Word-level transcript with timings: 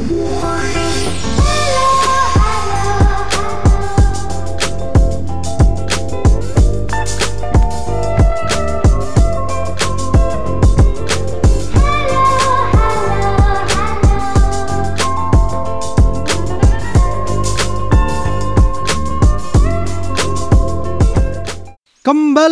Kembali 0.00 0.16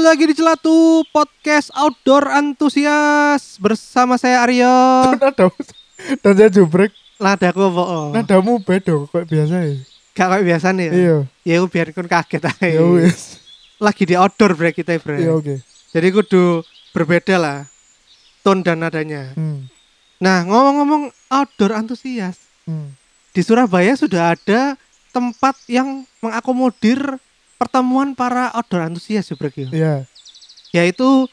lagi 0.04 0.28
di 0.28 0.36
Celatu 0.36 1.00
Podcast 1.08 1.72
Outdoor 1.72 2.28
Antusias 2.28 3.56
bersama 3.56 4.20
saya 4.20 4.44
Aryo. 4.44 4.68
Nada 5.16 5.48
nada 6.20 6.46
jubrek, 6.52 6.92
Ladaku 7.18 7.60
apa? 7.66 8.14
nadamu 8.14 8.62
beda 8.62 8.94
kok 9.04 9.26
biasa 9.26 9.56
ya. 9.66 9.74
Gak 10.14 10.26
kayak 10.30 10.44
biasa 10.46 10.66
nih 10.70 10.86
ya. 10.86 10.92
Iya, 10.94 11.16
Ya 11.42 11.54
aku 11.58 11.66
biar 11.68 11.86
kon 11.90 12.06
kaget 12.06 12.42
aja. 12.42 12.62
ya 12.62 12.82
wis. 12.84 13.42
Lagi 13.78 14.02
di 14.02 14.14
outdoor 14.14 14.54
break 14.54 14.78
kita, 14.78 14.98
Bre. 14.98 15.18
Iya 15.18 15.34
oke. 15.34 15.62
Jadi 15.90 16.08
kudu 16.10 16.62
berbeda 16.90 17.38
lah 17.38 17.58
tone 18.42 18.62
dan 18.62 18.82
nadanya. 18.82 19.34
Hmm. 19.34 19.66
Nah, 20.18 20.42
ngomong-ngomong 20.42 21.10
outdoor 21.30 21.74
antusias, 21.74 22.38
Hmm. 22.66 22.94
di 23.30 23.40
Surabaya 23.40 23.94
sudah 23.94 24.34
ada 24.34 24.74
tempat 25.08 25.54
yang 25.66 26.02
mengakomodir 26.18 27.16
pertemuan 27.54 28.12
para 28.12 28.50
outdoor 28.52 28.82
antusias 28.84 29.24
ya, 29.24 29.34
Brek, 29.34 29.54
ya. 29.56 29.68
Iya, 29.70 29.94
yaitu 30.72 31.26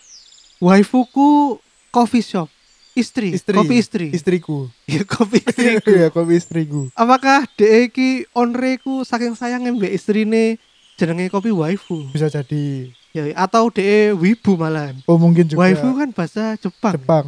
waifuku 0.57 1.59
coffee 1.89 2.23
shop 2.23 2.47
istri, 2.95 3.27
istri. 3.31 3.53
kopi 3.53 3.75
istri 3.75 4.07
Istriku. 4.09 4.71
ya 4.87 5.03
kopi 5.03 5.37
istri 5.39 5.77
Iya, 5.83 6.07
kopi 6.15 6.33
istriku. 6.33 6.87
apakah 6.93 7.43
dek 7.53 7.91
iki 7.91 8.09
onreku 8.31 9.03
saking 9.03 9.33
sayangnya 9.33 9.69
mbak 9.69 9.91
istrine 9.91 10.55
jenenge 10.95 11.27
kopi 11.27 11.51
waifu 11.51 12.07
Bisa 12.09 12.27
jadi. 12.27 12.89
ya 13.11 13.31
atau 13.37 13.67
dek 13.67 14.15
wibu 14.15 14.55
malahan 14.55 14.95
Oh 15.03 15.15
mungkin 15.15 15.43
juga 15.43 15.61
waifu 15.61 15.91
kan 15.93 16.09
bahasa 16.09 16.55
Jepang, 16.55 16.95
Jepang. 16.95 17.27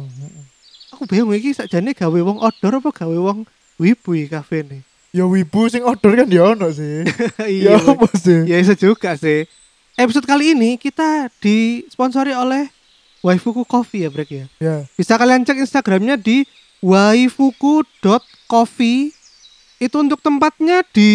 aku 0.88 1.04
bingung 1.04 1.32
iki 1.32 1.52
sakjane 1.52 1.92
gawe 1.92 2.18
wong 2.18 2.38
outdoor 2.38 2.76
apa 2.78 2.90
gawe 2.94 3.18
wong 3.22 3.44
wibu 3.76 4.10
iki 4.14 4.28
kafe 4.28 4.60
nih 4.62 4.82
Ya 5.08 5.24
wibu 5.24 5.64
sing 5.66 5.80
order 5.80 6.12
kan 6.14 6.28
ya 6.28 6.44
ono 6.46 6.68
sih. 6.68 7.00
iya 7.48 7.76
Ya 7.76 7.80
apa 7.80 8.08
sih? 8.14 8.44
ya 8.44 8.56
bisa 8.56 8.72
juga 8.72 9.12
sih 9.14 9.48
episode 9.94 10.24
kali 10.24 10.52
ini 10.52 10.76
kita 10.76 11.32
disponsori 11.38 12.30
oleh 12.30 12.68
waifuku 13.28 13.62
coffee 13.62 14.02
ya 14.02 14.10
Brek 14.10 14.30
ya 14.30 14.44
Ya. 14.56 14.76
Bisa 14.94 15.14
kalian 15.14 15.44
cek 15.44 15.60
Instagramnya 15.60 16.16
di 16.16 16.48
waifuku.coffee. 17.58 19.12
Itu 19.78 19.96
untuk 19.98 20.18
tempatnya 20.18 20.82
di 20.88 21.10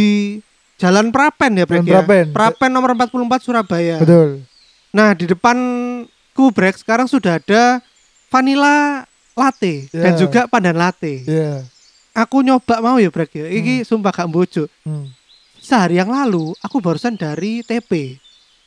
Jalan 0.77 1.11
Prapen 1.11 1.57
ya, 1.57 1.65
Brek 1.65 1.83
Jalan 1.83 1.89
ya. 1.89 1.99
Prapen. 1.99 2.25
Prapen 2.31 2.71
nomor 2.71 2.95
44 2.95 3.11
Surabaya. 3.41 3.97
Betul. 3.99 4.43
Nah, 4.89 5.11
di 5.11 5.25
depanku 5.25 6.45
Brek 6.49 6.77
sekarang 6.77 7.07
sudah 7.07 7.37
ada 7.37 7.83
vanilla 8.27 9.03
latte 9.33 9.89
dan 9.89 10.13
Ya. 10.13 10.19
juga 10.19 10.45
pandan 10.45 10.77
latte. 10.77 11.23
Iya. 11.23 11.65
Aku 12.13 12.39
nyoba 12.39 12.77
mau 12.79 12.97
ya, 12.97 13.09
Brek 13.09 13.33
ya. 13.33 13.49
Iki 13.49 13.83
sumpah 13.83 14.13
gak 14.13 14.29
bojo. 14.29 14.69
Hmm. 14.85 15.09
Sehari 15.57 15.95
yang 15.95 16.07
lalu 16.07 16.51
aku 16.59 16.77
barusan 16.77 17.15
dari 17.15 17.63
TP 17.63 18.19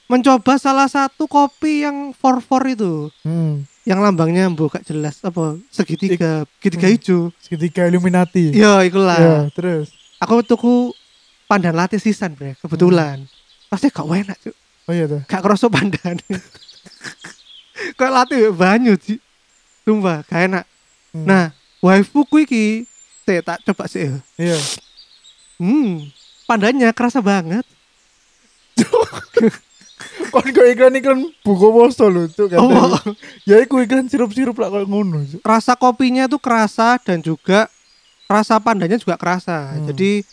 mencoba 0.07 0.55
salah 0.57 0.87
satu 0.87 1.27
kopi 1.27 1.83
yang 1.83 2.11
for-for 2.13 2.63
itu 2.65 3.11
Hmm. 3.21 3.67
yang 3.83 3.99
lambangnya 3.99 4.47
gak 4.49 4.83
jelas 4.85 5.19
apa 5.21 5.59
segitiga 5.69 6.47
segitiga 6.57 6.87
Hmm. 6.87 6.95
hijau 6.95 7.21
Segitiga 7.37 7.83
Illuminati. 7.85 8.51
iya 8.51 8.83
ikulah 8.83 9.19
Ya, 9.19 9.37
terus. 9.51 9.91
aku 10.17 10.43
tuku 10.43 10.95
pandan 11.45 11.75
latte 11.75 11.97
sisan 11.97 12.33
bre 12.33 12.55
kebetulan 12.57 13.27
pasti 13.67 13.89
gak 13.89 14.07
enak 14.07 14.39
cuk 14.41 14.55
Oh 14.87 14.93
iya 14.93 15.05
tuh. 15.05 15.21
gak 15.25 15.43
kerasa 15.43 15.67
pandan 15.67 16.15
kayak 17.99 18.13
latte 18.13 18.39
banyu 18.53 18.95
sih 18.97 19.19
sumpah 19.83 20.23
gak 20.23 20.43
enak 20.47 20.65
Hmm. 21.11 21.25
nah 21.25 21.45
waifu 21.81 22.23
ku 22.23 22.39
iki 22.39 22.85
teh 23.23 23.41
tak 23.41 23.65
coba 23.65 23.87
sih 23.87 24.05
ya. 24.05 24.17
Iya. 24.37 24.59
hmm 25.57 26.13
pandannya 26.45 26.93
kerasa 26.93 27.19
banget 27.19 27.65
Kon 30.29 30.47
kok 30.47 30.67
iklan-iklan 30.67 31.19
buku 31.41 31.67
poso 31.69 32.07
lho, 32.07 32.27
Cuk. 32.29 32.51
oh, 32.53 32.67
katanya. 32.67 33.13
Ya 33.45 33.57
iku 33.59 33.79
iklan 33.79 34.07
sirup-sirup 34.07 34.55
lah 34.55 34.69
kok 34.69 34.85
ngono, 34.85 35.23
rasa 35.41 35.75
kopinya 35.75 36.27
tuh 36.27 36.39
kerasa 36.39 36.99
dan 36.99 37.21
juga 37.21 37.71
rasa 38.25 38.59
pandannya 38.59 38.97
juga 38.97 39.15
kerasa 39.15 39.71
Hmm. 39.73 39.87
jadi 39.87 40.27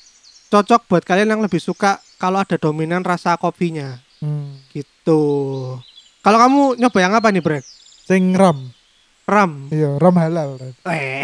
cocok 0.49 0.81
buat 0.87 1.03
kalian 1.03 1.29
yang 1.29 1.41
lebih 1.41 1.57
suka 1.57 1.97
kalau 2.15 2.37
ada 2.37 2.57
dominan 2.57 3.01
rasa 3.01 3.37
kopinya 3.37 4.01
Hmm. 4.17 4.57
gitu 4.69 5.21
kalau 6.19 6.37
kamu 6.39 6.61
nyoba 6.75 6.99
yang 6.99 7.13
apa 7.13 7.29
nih 7.29 7.39
Brek? 7.39 7.63
Sing 8.03 8.33
ram. 8.33 8.73
ram 9.23 9.69
Iya, 9.69 9.95
ram 9.95 10.15
halal. 10.15 10.57
eh 10.85 11.23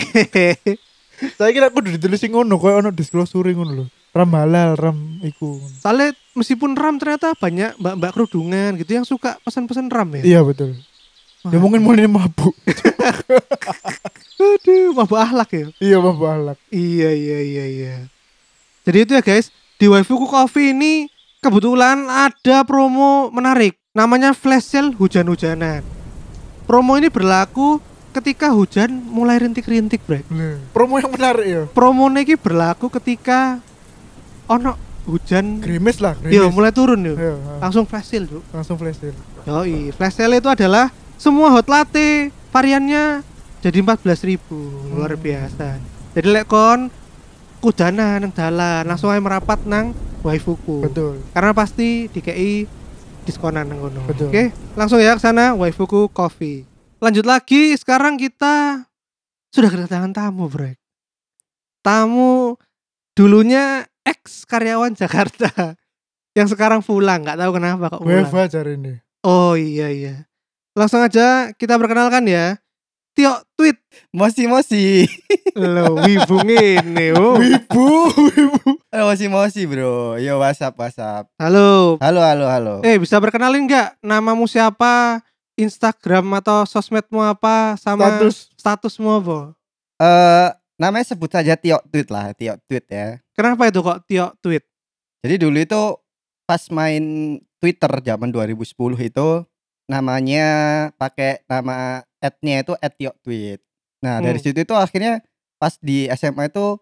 Saya 1.36 1.52
kira 1.52 1.68
aku 1.68 1.82
udah 1.82 1.94
ditulis 1.94 2.24
ngono, 2.24 2.56
koyo 2.56 2.80
ono 2.80 2.90
disclosure 2.90 3.52
ngono 3.52 3.72
lho. 3.74 3.86
Ram 4.10 4.32
halal, 4.34 4.74
ram 4.74 4.98
iku. 5.22 5.62
soalnya 5.80 6.18
meskipun 6.34 6.74
ram 6.74 6.98
ternyata 6.98 7.38
banyak 7.38 7.78
mbak-mbak 7.78 8.12
kerudungan 8.12 8.74
gitu 8.78 8.92
yang 8.98 9.06
suka 9.06 9.38
pesan-pesan 9.42 9.88
ram 9.88 10.10
ya 10.18 10.24
Iya 10.26 10.40
betul. 10.42 10.74
Ya 11.48 11.56
Wah, 11.56 11.62
mungkin 11.64 11.80
mulai 11.80 12.04
mabuk. 12.04 12.52
aduh 14.40 14.96
mabuk 14.96 15.20
ahlak 15.20 15.50
ya 15.52 15.68
iya 15.80 15.98
mabuk 16.00 16.28
alak. 16.28 16.58
iya 16.72 17.12
iya 17.12 17.40
iya 17.44 17.66
iya 17.68 17.96
jadi 18.88 18.98
itu 19.04 19.12
ya 19.16 19.24
guys 19.24 19.52
di 19.76 19.86
waifuku 19.88 20.26
coffee 20.26 20.72
ini 20.72 21.08
kebetulan 21.40 22.08
ada 22.08 22.64
promo 22.64 23.28
menarik 23.30 23.76
namanya 23.92 24.32
flash 24.32 24.72
sale 24.72 24.96
hujan-hujanan 24.96 25.84
promo 26.64 26.96
ini 26.96 27.12
berlaku 27.12 27.84
ketika 28.10 28.50
hujan 28.50 28.90
mulai 28.90 29.38
rintik-rintik 29.38 30.02
Brek 30.02 30.26
Promo 30.74 30.98
yang 30.98 31.14
menarik 31.14 31.46
ya. 31.46 31.64
promo 31.70 32.10
ini 32.10 32.34
berlaku 32.34 32.90
ketika 32.90 33.62
ono 34.50 34.74
hujan 35.06 35.58
Grimis 35.58 35.98
lah, 35.98 36.14
Yo 36.20 36.46
grimis. 36.46 36.54
mulai 36.54 36.72
turun 36.72 37.00
yuk. 37.00 37.18
Iya. 37.18 37.34
Langsung 37.60 37.86
flash 37.86 38.10
sale 38.10 38.28
yuk. 38.28 38.44
langsung 38.50 38.76
flash 38.76 38.98
sale. 38.98 39.18
Yoi, 39.44 39.90
flash 39.92 40.16
sale 40.16 40.38
itu 40.38 40.46
adalah 40.48 40.90
semua 41.16 41.50
hot 41.50 41.66
latte 41.66 42.30
variannya 42.50 43.22
jadi 43.60 43.80
14.000 43.80 44.40
luar 44.90 45.14
Hmm. 45.14 45.22
biasa. 45.22 45.68
Jadi 46.12 46.28
lek 46.28 46.46
kon 46.46 46.90
kudana 47.60 48.18
nang 48.18 48.32
dalan 48.32 48.84
langsung 48.84 49.10
aja 49.10 49.20
merapat 49.20 49.60
nang 49.64 49.92
waifuku. 50.22 50.82
Betul. 50.82 51.20
Karena 51.30 51.52
pasti 51.52 52.08
dikei 52.08 52.66
diskonan 53.22 53.66
nang 53.66 53.80
kono. 53.80 54.02
Betul. 54.06 54.30
Oke, 54.30 54.50
langsung 54.74 54.98
ya 54.98 55.14
ke 55.14 55.22
sana 55.22 55.54
waifuku 55.54 56.08
coffee. 56.10 56.64
Lanjut 57.00 57.24
lagi, 57.24 57.76
sekarang 57.76 58.16
kita 58.16 58.84
sudah 59.50 59.70
kedatangan 59.70 60.12
tamu, 60.12 60.48
Brek. 60.48 60.76
Tamu 61.80 62.60
dulunya 63.14 63.88
ex 64.10 64.44
karyawan 64.50 64.98
Jakarta 64.98 65.78
yang 66.38 66.50
sekarang 66.50 66.82
pulang, 66.82 67.22
nggak 67.22 67.38
tahu 67.38 67.52
kenapa 67.62 67.94
kok 67.94 68.02
pulang. 68.02 68.26
WFH 68.26 68.40
cari 68.58 68.74
ini. 68.76 68.94
Oh 69.22 69.54
iya 69.54 69.94
iya. 69.94 70.16
Langsung 70.74 71.04
aja 71.04 71.54
kita 71.54 71.78
perkenalkan 71.78 72.26
ya. 72.26 72.58
Tio 73.18 73.36
tweet 73.60 73.76
Mosi 74.10 74.48
mosi. 74.48 75.06
lo 75.60 76.00
wibu 76.02 76.40
ini. 76.46 77.12
Wibu, 77.42 77.86
wibu. 78.16 78.70
Eh, 78.90 79.04
mosi 79.04 79.26
mosi 79.28 79.68
bro. 79.68 80.16
Yo 80.18 80.40
WhatsApp 80.40 80.78
WhatsApp. 80.78 81.30
Halo. 81.38 82.00
Halo 82.02 82.22
halo 82.24 82.46
halo. 82.50 82.76
Eh 82.82 82.98
bisa 82.98 83.22
perkenalin 83.22 83.70
nggak 83.70 84.02
namamu 84.02 84.50
siapa? 84.50 85.22
Instagram 85.60 86.40
atau 86.40 86.64
sosmedmu 86.64 87.20
apa 87.20 87.76
sama 87.76 88.08
Status 88.08 88.48
statusmu 88.56 89.10
apa? 89.20 89.40
Eh 90.00 90.50
namanya 90.80 91.12
sebut 91.12 91.28
saja 91.28 91.60
Tio 91.60 91.84
Tweet 91.92 92.08
lah, 92.08 92.32
Tio 92.32 92.56
Tweet 92.66 92.86
ya. 92.88 93.20
Kenapa 93.40 93.72
itu 93.72 93.80
kok 93.80 94.04
Tio 94.04 94.36
tweet? 94.44 94.68
Jadi 95.24 95.36
dulu 95.40 95.56
itu 95.56 95.82
pas 96.44 96.60
main 96.76 97.04
Twitter 97.64 97.92
zaman 98.04 98.36
2010 98.36 99.00
itu 99.00 99.28
namanya 99.88 100.48
pakai 101.00 101.48
nama 101.48 102.04
ad-nya 102.20 102.68
itu 102.68 102.76
@tio 103.00 103.16
tweet. 103.24 103.64
Nah, 104.04 104.20
dari 104.20 104.44
Hmm. 104.44 104.52
situ 104.52 104.60
itu 104.60 104.76
akhirnya 104.76 105.24
pas 105.56 105.80
di 105.80 106.12
SMA 106.12 106.52
itu 106.52 106.76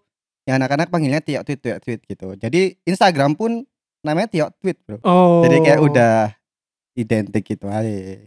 ya 0.50 0.58
anak-anak 0.58 0.90
panggilnya 0.90 1.22
Tio 1.22 1.46
tweet 1.46 1.62
Tio 1.62 1.78
tweet 1.78 2.02
gitu. 2.10 2.34
Jadi 2.34 2.74
Instagram 2.90 3.38
pun 3.38 3.62
namanya 4.02 4.26
Tio 4.34 4.50
tweet, 4.58 4.82
Bro. 4.82 4.98
Oh. 5.06 5.46
Jadi 5.46 5.62
kayak 5.62 5.82
udah 5.82 6.34
identik 6.98 7.46
gitu 7.46 7.70
aja. 7.70 8.18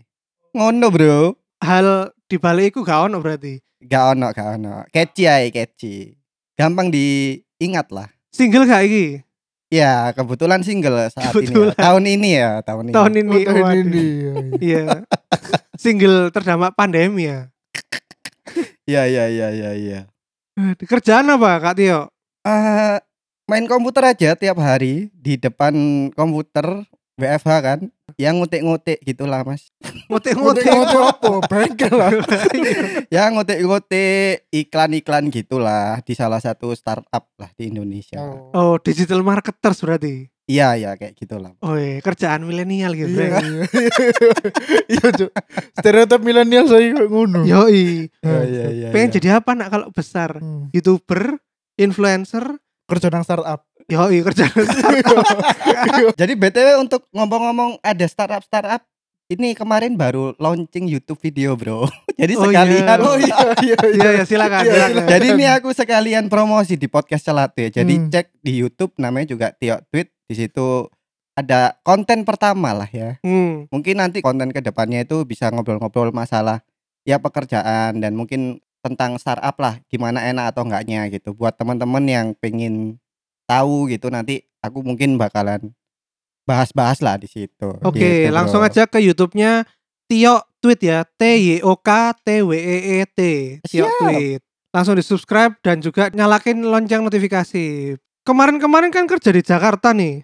Ngono, 0.55 0.87
Bro. 0.91 1.35
hal 1.61 2.15
di 2.25 2.39
balik 2.41 2.73
itu 2.73 2.81
gak 2.81 3.11
ono 3.11 3.21
berarti. 3.21 3.61
Gak 3.85 4.17
ono, 4.17 4.33
gak 4.33 4.49
ono. 4.57 4.87
Catchy 4.89 5.29
aja, 5.29 5.45
catchy. 5.53 6.17
Gampang 6.57 6.89
diingat 6.89 7.93
lah. 7.93 8.09
Single 8.31 8.67
gak 8.67 8.87
iki? 8.87 9.07
Ya, 9.71 10.11
kebetulan 10.15 10.67
single 10.67 11.07
saat 11.15 11.31
Kebetulan. 11.31 11.71
ini. 11.71 11.71
Ya. 11.71 11.79
Tahun 11.79 12.05
ini 12.07 12.31
ya, 12.35 12.51
tahun 12.67 12.85
ini. 12.91 12.95
Tahun 12.95 13.13
ini. 13.15 13.31
Oh, 13.31 13.43
tahun 13.47 13.63
waduh. 13.63 13.79
ini. 13.87 14.03
iya, 14.03 14.33
iya. 14.35 14.59
Iya. 14.59 14.85
Single 15.79 16.19
terdampak 16.35 16.75
pandemi 16.75 17.31
ya. 17.31 17.47
Iya, 18.83 19.03
iya, 19.15 19.25
iya, 19.31 19.49
iya, 19.55 19.71
iya. 19.79 20.01
Aduh, 20.59 20.87
Kerjaan 20.91 21.31
apa 21.31 21.63
Kak 21.63 21.79
Tio? 21.79 22.11
Eh, 22.43 22.99
main 23.47 23.65
komputer 23.71 24.11
aja 24.11 24.35
tiap 24.35 24.59
hari 24.59 25.15
di 25.15 25.39
depan 25.39 25.75
komputer 26.19 26.87
WFH 27.21 27.53
kan. 27.61 27.81
Yang 28.17 28.35
ngutik-ngutik 28.43 28.99
gitulah, 29.05 29.45
Mas. 29.45 29.69
Ngotek-ngotek. 30.09 30.65
Ngotek-ngotek 30.65 31.03
apa? 31.05 31.31
Bengkel 31.47 31.95
lah. 31.95 32.11
Ya 33.15 33.29
ngutik-ngutik 33.29 34.49
iklan-iklan 34.51 35.29
gitulah 35.29 36.01
di 36.03 36.17
salah 36.17 36.41
satu 36.41 36.73
startup 36.73 37.29
lah 37.37 37.51
di 37.55 37.69
Indonesia. 37.69 38.19
Oh, 38.57 38.81
digital 38.81 39.21
marketers 39.21 39.85
berarti. 39.85 40.33
Iya, 40.51 40.75
ya 40.75 40.91
kayak 40.99 41.15
gitulah. 41.15 41.55
Oh, 41.63 41.79
iya, 41.79 42.03
kerjaan 42.03 42.43
milenial 42.43 42.91
gitu. 42.99 43.15
Iya, 43.15 43.39
iya. 43.39 43.63
Iya. 44.91 45.29
Stereotip 45.79 46.21
milenial 46.27 46.67
saya 46.67 46.91
kayak 46.91 47.07
ngono. 47.07 47.47
Yoi. 47.47 48.11
Oh, 48.27 48.43
iya, 48.43 48.67
iya, 48.75 48.89
Pengen 48.91 49.15
iya. 49.15 49.17
jadi 49.21 49.29
apa 49.39 49.55
nak 49.55 49.71
kalau 49.71 49.89
besar? 49.95 50.43
Hmm. 50.43 50.67
YouTuber, 50.75 51.39
influencer, 51.79 52.59
Kerja 52.91 53.07
nang 53.07 53.23
startup. 53.23 53.70
Yoi 53.91 54.23
kerjaan 54.23 54.55
Jadi 56.21 56.33
BTW 56.35 56.69
untuk 56.79 57.05
ngomong-ngomong 57.11 57.83
ada 57.83 58.07
startup-startup 58.07 58.87
ini 59.31 59.55
kemarin 59.55 59.95
baru 59.95 60.35
launching 60.43 60.91
YouTube 60.91 61.23
video, 61.23 61.55
Bro. 61.55 61.87
Jadi 62.21 62.35
Oh, 62.35 62.51
sekalian 62.51 62.83
iya. 62.83 62.99
Oh 62.99 63.15
iya 63.15 63.37
iya 63.63 63.79
Iya, 63.79 64.09
ya 64.19 64.25
silakan, 64.27 64.67
Iya, 64.67 64.75
silakan. 64.75 65.07
Jadi 65.07 65.27
ini 65.39 65.47
aku 65.47 65.71
sekalian 65.71 66.27
promosi 66.27 66.75
di 66.75 66.91
podcast 66.91 67.31
Celatu 67.31 67.63
ya. 67.63 67.71
Jadi 67.71 67.95
Hmm. 67.95 68.11
cek 68.11 68.27
di 68.43 68.59
YouTube 68.59 68.91
namanya 68.99 69.31
juga 69.31 69.55
Tio 69.55 69.79
Tweet. 69.95 70.11
Di 70.27 70.35
situ 70.35 70.91
ada 71.39 71.79
konten 71.87 72.27
pertama 72.27 72.75
lah 72.75 72.91
ya. 72.91 73.23
Hmm. 73.23 73.71
Mungkin 73.71 74.03
nanti 74.03 74.19
konten 74.19 74.51
ke 74.51 74.59
depannya 74.59 75.07
itu 75.07 75.23
bisa 75.23 75.47
ngobrol-ngobrol 75.55 76.11
masalah 76.11 76.67
ya 77.07 77.23
pekerjaan 77.23 78.03
dan 78.03 78.19
mungkin 78.19 78.59
tentang 78.83 79.15
startup 79.23 79.55
lah 79.63 79.79
gimana 79.87 80.27
enak 80.27 80.51
atau 80.51 80.67
enggaknya 80.67 81.07
gitu. 81.07 81.39
Buat 81.39 81.55
teman-teman 81.55 82.03
yang 82.03 82.27
pengen 82.35 82.99
tahu 83.51 83.91
gitu 83.91 84.07
nanti 84.09 84.39
aku 84.61 84.81
mungkin 84.81 85.19
bakalan 85.19 85.75
bahas-bahas 86.47 86.99
lah 87.01 87.15
di 87.15 87.27
situ. 87.27 87.69
Oke, 87.83 87.99
Gitu, 87.99 88.31
Bro. 88.31 88.35
langsung 88.35 88.63
aja 88.63 88.87
ke 88.87 88.99
YouTube-nya 88.99 89.67
Tio 90.07 90.43
Tweet 90.59 90.81
ya. 90.83 91.03
T 91.07 91.23
Y 91.25 91.63
O 91.63 91.75
K 91.75 92.15
T 92.17 92.43
W 92.43 92.53
E 92.53 92.77
E 92.97 93.07
T. 93.07 93.21
Tio 93.65 93.87
Siap. 93.87 93.99
Tweet. 94.01 94.41
Langsung 94.71 94.95
di-subscribe 94.95 95.59
dan 95.61 95.79
juga 95.79 96.11
nyalakin 96.11 96.63
lonceng 96.63 97.03
notifikasi. 97.03 97.95
Kemarin-kemarin 98.23 98.91
kan 98.91 99.07
kerja 99.07 99.31
di 99.31 99.43
Jakarta 99.43 99.91
nih. 99.91 100.23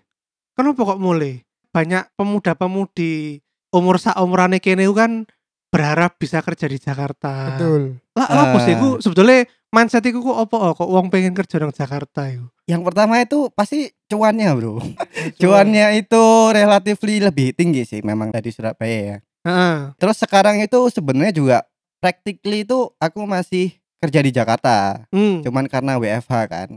Kenapa 0.54 0.86
kok 0.86 1.00
mulai? 1.00 1.42
Banyak 1.70 2.14
pemuda-pemudi 2.14 3.42
umur 3.70 3.98
saumurane 3.98 4.58
kene 4.58 4.86
ku 4.86 4.94
kan 4.94 5.26
berharap 5.68 6.16
bisa 6.16 6.40
kerja 6.40 6.64
di 6.64 6.78
Jakarta. 6.78 7.52
Betul. 7.52 8.00
Lah 8.14 8.26
apa 8.28 8.58
sih 8.62 8.72
Ah. 8.72 8.80
ku 8.80 8.88
sebetulnya 8.98 9.44
mindset 9.76 10.08
iku 10.08 10.24
ku 10.24 10.32
opo 10.32 10.56
oh, 10.56 10.72
kok 10.72 10.88
wong 10.88 11.12
pengen 11.12 11.36
kerja 11.36 11.60
di 11.60 11.68
Jakarta 11.68 12.32
itu. 12.32 12.48
Yang 12.64 12.82
pertama 12.88 13.20
itu 13.20 13.52
pasti 13.52 13.92
cuannya, 14.08 14.56
Bro. 14.56 14.80
Cuannya 15.40 16.00
itu 16.00 16.24
relatively 16.56 17.20
lebih 17.20 17.52
tinggi 17.52 17.84
sih 17.84 18.00
memang 18.00 18.32
dari 18.32 18.48
Surabaya 18.48 18.98
ya. 18.98 19.16
Heeh. 19.44 19.76
Terus 20.00 20.16
sekarang 20.16 20.58
itu 20.64 20.88
sebenarnya 20.88 21.34
juga 21.36 21.58
practically 22.00 22.64
itu 22.64 22.88
aku 22.96 23.28
masih 23.28 23.76
kerja 24.00 24.20
di 24.24 24.32
Jakarta. 24.32 25.04
Hmm. 25.12 25.44
Cuman 25.44 25.68
karena 25.68 26.00
WFH 26.00 26.32
kan. 26.48 26.68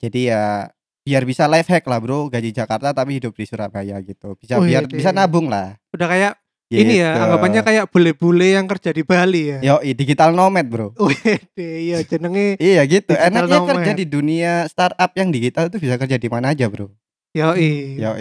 Jadi 0.00 0.32
ya 0.32 0.72
biar 1.06 1.22
bisa 1.22 1.46
life 1.46 1.70
hack 1.70 1.86
lah 1.86 2.02
bro 2.02 2.26
gaji 2.26 2.50
Jakarta 2.50 2.90
tapi 2.90 3.22
hidup 3.22 3.30
di 3.30 3.46
Surabaya 3.46 4.02
gitu 4.02 4.34
bisa 4.34 4.58
Wih, 4.58 4.74
biar 4.74 4.90
deh. 4.90 4.98
bisa 4.98 5.14
nabung 5.14 5.46
lah 5.46 5.78
Udah 5.94 6.10
kayak 6.10 6.34
ini 6.68 6.98
ya, 6.98 7.12
Gitu. 7.12 7.22
anggapannya 7.22 7.60
kayak 7.62 7.84
bule-bule 7.88 8.48
yang 8.52 8.66
kerja 8.66 8.90
di 8.90 9.02
Bali 9.02 9.42
ya. 9.48 9.58
yo 9.62 9.74
digital 9.88 10.30
nomad 10.30 10.66
bro 10.66 10.90
Wih, 10.96 11.38
iya 11.54 12.02
jenenge 12.02 12.58
iya 12.62 12.82
gitu 12.84 13.12
enaknya 13.12 13.58
nomad. 13.60 13.68
kerja 13.76 13.92
di 13.94 14.04
dunia 14.04 14.66
startup 14.66 15.14
yang 15.14 15.30
digital 15.30 15.66
itu 15.66 15.78
bisa 15.78 15.94
kerja 15.94 16.14
di 16.14 16.26
mana 16.26 16.50
aja 16.50 16.66
bro 16.66 16.90
yoi. 17.32 17.96
yo 17.96 18.12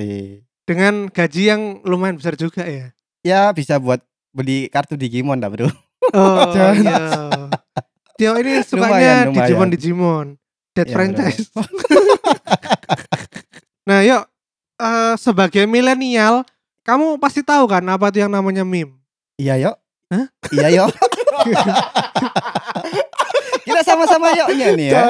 Dengan 0.62 1.08
gaji 1.08 1.42
yang 1.46 1.62
lumayan 1.82 2.18
besar 2.18 2.34
juga 2.34 2.62
ya. 2.64 2.94
ya 3.22 3.50
bisa 3.50 3.78
buat 3.78 4.02
beli 4.30 4.66
kartu 4.68 4.94
Digimon 4.94 5.38
lah 5.38 5.50
bro 5.50 5.70
Oh 6.12 6.54
iya. 6.54 7.50
Tio 8.14 8.34
ini 8.36 8.62
sukanya 8.62 8.86
Lumayan, 8.86 9.18
lumayan. 9.26 9.42
Digimon 9.42 9.70
Digimon. 9.70 10.28
Dead 10.72 10.86
Iya, 10.86 10.94
franchise. 10.94 11.50
nah, 13.84 14.02
yuk 14.02 14.24
eh, 14.76 15.14
sebagai 15.16 15.64
milenial, 15.64 16.44
kamu 16.86 17.18
pasti 17.18 17.42
tahu 17.42 17.66
kan 17.66 17.82
apa 17.90 18.14
itu 18.14 18.22
yang 18.22 18.30
namanya 18.32 18.62
meme? 18.62 18.94
iya 19.36 19.58
yo 19.58 19.74
Hah? 20.08 20.30
iya 20.54 20.68
yo 20.72 20.86
kita 23.66 23.82
sama-sama 23.82 24.32
yoknya 24.38 24.68
nih 24.78 24.88
ya 24.94 25.04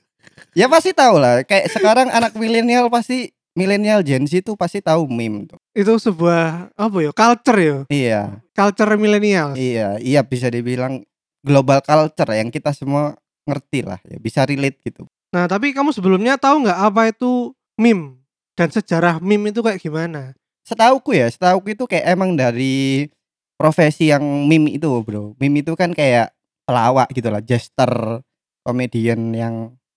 ya 0.60 0.66
pasti 0.68 0.92
tahu 0.92 1.16
lah 1.18 1.42
kayak 1.42 1.72
sekarang 1.72 2.08
anak 2.12 2.36
milenial 2.36 2.92
pasti 2.92 3.32
milenial 3.54 4.02
Gen 4.04 4.26
Z 4.26 4.44
itu 4.44 4.52
pasti 4.54 4.82
tahu 4.82 5.06
meme 5.08 5.46
tuh 5.46 5.58
Itu 5.74 5.98
sebuah 5.98 6.74
apa 6.74 6.96
ya? 7.00 7.10
Culture 7.10 7.58
ya. 7.58 7.78
iya 7.90 8.22
Culture 8.54 8.94
milenial. 8.94 9.58
Iya, 9.58 9.98
iya 9.98 10.22
bisa 10.22 10.46
dibilang 10.46 11.02
global 11.42 11.82
culture 11.82 12.30
yang 12.30 12.54
kita 12.54 12.70
semua 12.70 13.18
ngerti 13.44 13.82
lah 13.82 13.98
ya, 14.06 14.16
bisa 14.22 14.46
relate 14.46 14.78
gitu. 14.86 15.02
Nah, 15.34 15.50
tapi 15.50 15.74
kamu 15.74 15.90
sebelumnya 15.90 16.38
tahu 16.38 16.62
nggak 16.62 16.78
apa 16.78 17.10
itu 17.10 17.50
meme 17.74 18.22
dan 18.54 18.70
sejarah 18.70 19.18
meme 19.18 19.50
itu 19.50 19.58
kayak 19.58 19.82
gimana? 19.82 20.38
Setauku 20.64 21.12
ya, 21.12 21.28
setauku 21.28 21.76
itu 21.76 21.84
kayak 21.84 22.08
emang 22.10 22.34
dari 22.34 23.06
profesi 23.54 24.08
yang 24.08 24.24
meme 24.48 24.74
itu, 24.74 24.88
Bro. 25.04 25.36
Meme 25.36 25.60
itu 25.60 25.76
kan 25.76 25.92
kayak 25.92 26.32
pelawak 26.64 27.12
gitu 27.12 27.28
lah, 27.28 27.44
jester, 27.44 28.24
komedian 28.64 29.30
yang 29.30 29.54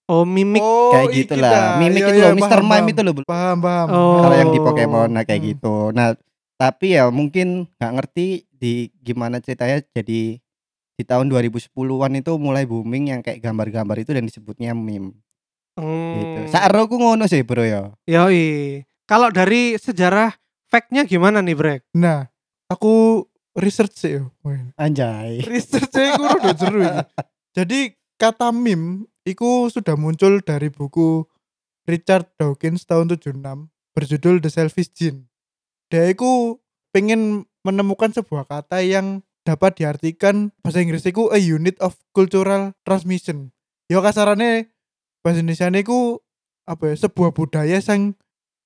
Oh, 0.07 0.23
mimik. 0.23 0.63
Oh, 0.63 0.95
kayak 0.95 1.07
iki 1.11 1.27
gitu 1.27 1.35
lah. 1.35 1.51
dah. 1.51 1.67
Mimik 1.83 1.99
Iya, 1.99 2.07
itu 2.07 2.15
iya, 2.15 2.27
loh, 2.31 2.35
Mr. 2.39 2.47
paham, 2.63 2.67
Mime 2.71 2.89
itu 2.95 3.01
loh, 3.03 3.11
Bro. 3.11 3.25
Paham, 3.27 3.57
paham. 3.59 3.87
Oh. 3.91 4.19
Kalau 4.23 4.35
yang 4.39 4.49
di 4.55 4.59
Pokemon 4.63 5.09
nah 5.11 5.23
kayak 5.27 5.41
Hmm. 5.43 5.49
gitu. 5.51 5.75
Nah, 5.91 6.07
tapi 6.55 6.95
ya 6.95 7.03
mungkin 7.11 7.67
nggak 7.75 7.91
ngerti 7.91 8.27
di 8.47 8.73
gimana 9.03 9.43
ceritanya 9.43 9.83
jadi 9.91 10.39
di 10.97 11.03
tahun 11.03 11.27
2010-an 11.27 12.15
itu 12.15 12.31
mulai 12.39 12.63
booming 12.63 13.11
yang 13.11 13.19
kayak 13.19 13.43
gambar-gambar 13.43 13.99
itu 13.99 14.15
dan 14.15 14.23
disebutnya 14.23 14.71
meme 14.71 15.11
gitu. 15.75 16.39
Hmm. 16.39 16.49
Saat 16.49 16.71
aku 16.71 16.95
ngono 16.95 17.27
sih, 17.27 17.43
Bro 17.43 17.67
ya. 17.67 17.91
Yoi. 18.07 18.81
Kalau 19.03 19.27
dari 19.27 19.75
sejarah 19.75 20.31
fact-nya 20.67 21.07
gimana 21.07 21.41
nih, 21.41 21.55
Brek? 21.55 21.81
Nah, 21.95 22.27
aku 22.67 23.25
research 23.57 23.97
sih. 23.97 24.21
Anjay. 24.77 25.41
Research 25.51 25.89
saya 25.89 26.13
iku 26.13 26.23
rada 26.29 26.51
seru 26.53 26.79
iki. 26.85 27.03
Jadi 27.57 27.79
kata 28.21 28.53
meme 28.53 29.09
iku 29.25 29.67
sudah 29.73 29.97
muncul 29.97 30.39
dari 30.45 30.69
buku 30.69 31.25
Richard 31.89 32.29
Dawkins 32.37 32.85
tahun 32.85 33.09
76 33.17 33.41
berjudul 33.97 34.45
The 34.45 34.49
Selfish 34.53 34.93
Gene. 34.93 35.25
Dia 35.89 36.05
iku 36.11 36.61
pengen 36.93 37.49
menemukan 37.65 38.13
sebuah 38.13 38.45
kata 38.45 38.85
yang 38.85 39.25
dapat 39.47 39.79
diartikan 39.79 40.51
bahasa 40.59 40.83
Inggris 40.83 41.07
iku 41.07 41.31
a 41.31 41.39
unit 41.39 41.79
of 41.79 41.95
cultural 42.11 42.75
transmission. 42.83 43.55
Yo 43.87 44.03
kasarannya 44.03 44.67
bahasa 45.23 45.39
Indonesia 45.39 45.71
iku 45.71 46.19
apa 46.67 46.91
ya 46.91 47.07
sebuah 47.07 47.31
budaya 47.31 47.79
yang 47.79 48.11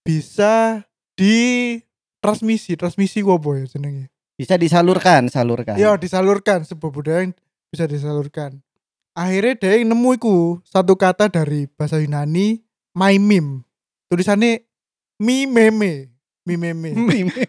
bisa 0.02 0.84
ditransmisi 1.14 1.91
transmisi 2.22 3.20
ku 3.26 3.34
apa 3.34 3.50
ya 3.58 3.66
jenenge 3.68 4.08
Bisa 4.38 4.58
disalurkan, 4.58 5.30
salurkan. 5.30 5.78
Ya 5.78 5.94
disalurkan 5.98 6.66
sebuah 6.66 6.90
budaya 6.90 7.30
yang 7.30 7.34
bisa 7.70 7.86
disalurkan. 7.86 8.58
Akhirnya 9.14 9.54
dia 9.60 9.72
yang 9.78 9.94
nemu 9.94 10.18
iku 10.18 10.38
satu 10.66 10.98
kata 10.98 11.30
dari 11.30 11.70
bahasa 11.78 12.02
Yunani 12.02 12.64
my 12.98 13.22
meme. 13.22 13.68
Tulisannya 14.10 14.66
mi 15.22 15.46
meme, 15.46 16.10
mi 16.48 16.56
meme. 16.58 16.90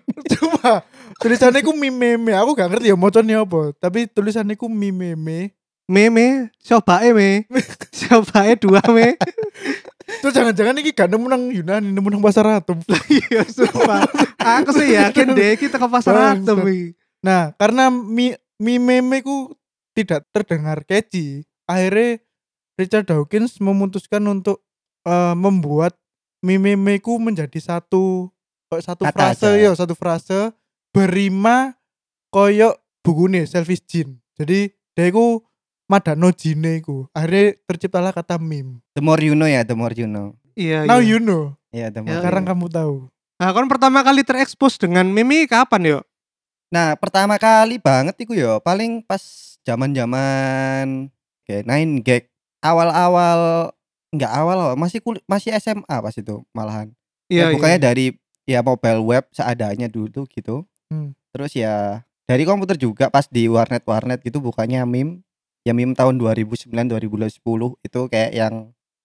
Coba 0.36 0.84
tulisannya 1.16 1.64
ku 1.64 1.72
mi 1.72 1.88
meme. 1.88 2.36
Aku 2.36 2.52
gak 2.52 2.76
ngerti 2.76 2.92
ya 2.92 2.96
moconnya 2.98 3.40
apa, 3.40 3.72
tapi 3.78 4.10
tulisannya 4.10 4.58
ku 4.58 4.68
mi 4.68 4.92
meme. 4.92 5.54
Meme, 5.90 6.50
cobae 6.62 7.10
me. 7.16 7.30
cobae 8.06 8.52
dua 8.58 8.82
me. 8.92 9.18
Terus 10.20 10.34
jangan-jangan 10.34 10.74
ini 10.76 10.90
gak 10.92 11.08
nemu 11.08 11.26
nang 11.26 11.42
Yunani, 11.48 11.88
nemu 11.88 12.08
nang 12.12 12.22
pasar 12.22 12.44
atom. 12.60 12.78
Iya, 13.08 13.46
sumpah. 13.48 14.04
Aku 14.60 14.74
sih 14.76 14.92
yakin 14.92 15.32
deh 15.32 15.56
kita 15.56 15.80
ke 15.80 15.88
pasar 15.88 16.36
atom 16.36 16.60
iki. 16.68 16.92
Nah, 17.22 17.54
karena 17.56 17.88
mi, 17.88 18.34
mi 18.58 18.76
meme 18.76 19.22
ku 19.22 19.54
tidak 19.94 20.26
terdengar 20.34 20.82
catchy, 20.82 21.46
akhirnya 21.64 22.18
Richard 22.74 23.06
Dawkins 23.06 23.62
memutuskan 23.62 24.24
untuk 24.26 24.60
eh, 25.06 25.34
membuat 25.38 25.94
mi 26.42 26.58
meme 26.58 26.98
ku 26.98 27.22
menjadi 27.22 27.58
satu 27.62 28.26
kayak 28.66 28.82
satu 28.82 29.02
Kata 29.06 29.14
frase 29.14 29.46
aja. 29.46 29.62
ya, 29.62 29.70
satu 29.76 29.94
frase 29.94 30.50
berima 30.90 31.78
koyok 32.34 32.74
bugune 33.04 33.46
selfish 33.46 33.84
gene. 33.86 34.18
Jadi 34.34 34.72
dia 34.96 35.08
ku 35.12 35.44
madano 35.92 36.32
jine 36.32 36.80
ku. 36.80 37.04
Akhirnya 37.12 37.60
terciptalah 37.68 38.10
kata 38.10 38.40
meme. 38.40 38.80
The 38.92 39.04
more 39.04 39.20
you 39.20 39.36
know 39.36 39.44
ya, 39.44 39.60
the 39.60 39.76
more 39.76 39.92
you 39.92 40.08
know. 40.08 40.32
Iya, 40.52 40.88
Now 40.88 40.98
iya. 40.98 41.08
you 41.12 41.18
know. 41.18 41.52
Ya, 41.68 41.88
the 41.88 42.00
more 42.00 42.08
Ya, 42.08 42.16
you 42.16 42.20
Sekarang 42.24 42.44
know. 42.44 42.50
kamu 42.56 42.66
tahu. 42.68 42.94
Nah, 43.36 43.50
kan 43.50 43.66
pertama 43.66 44.00
kali 44.00 44.22
terekspos 44.22 44.76
dengan 44.76 45.04
meme 45.04 45.44
kapan 45.44 45.98
yuk? 45.98 46.02
Nah, 46.68 46.96
pertama 46.96 47.36
kali 47.36 47.76
banget 47.76 48.16
iku 48.16 48.32
yo, 48.32 48.56
paling 48.60 49.04
pas 49.04 49.20
zaman-zaman 49.62 51.12
kayak 51.44 51.66
9 51.66 52.00
gag 52.00 52.24
awal-awal 52.60 53.70
nggak 54.10 54.32
awal 54.32 54.58
awal 54.62 54.74
masih 54.74 55.00
kul- 55.00 55.24
masih 55.24 55.52
SMA 55.54 55.84
pas 55.88 56.12
itu 56.12 56.44
malahan 56.50 56.92
Iya, 57.26 57.48
ya, 57.48 57.52
bukannya 57.52 57.78
iya. 57.78 57.84
dari 57.84 58.06
ya 58.44 58.60
mobile 58.60 59.00
web 59.02 59.24
seadanya 59.30 59.88
dulu 59.88 60.28
gitu 60.28 60.64
Hmm. 60.86 61.16
terus 61.32 61.56
ya 61.56 62.04
dari 62.28 62.44
komputer 62.44 62.76
juga 62.76 63.08
pas 63.08 63.24
di 63.24 63.48
warnet 63.48 63.80
warnet 63.82 64.20
gitu 64.20 64.38
bukannya 64.38 64.84
meme 64.84 65.24
ya 65.62 65.72
meme 65.72 65.92
tahun 65.92 66.16
2009 66.16 66.68
2010 66.68 67.38
itu 67.80 68.00
kayak 68.06 68.30
yang 68.30 68.54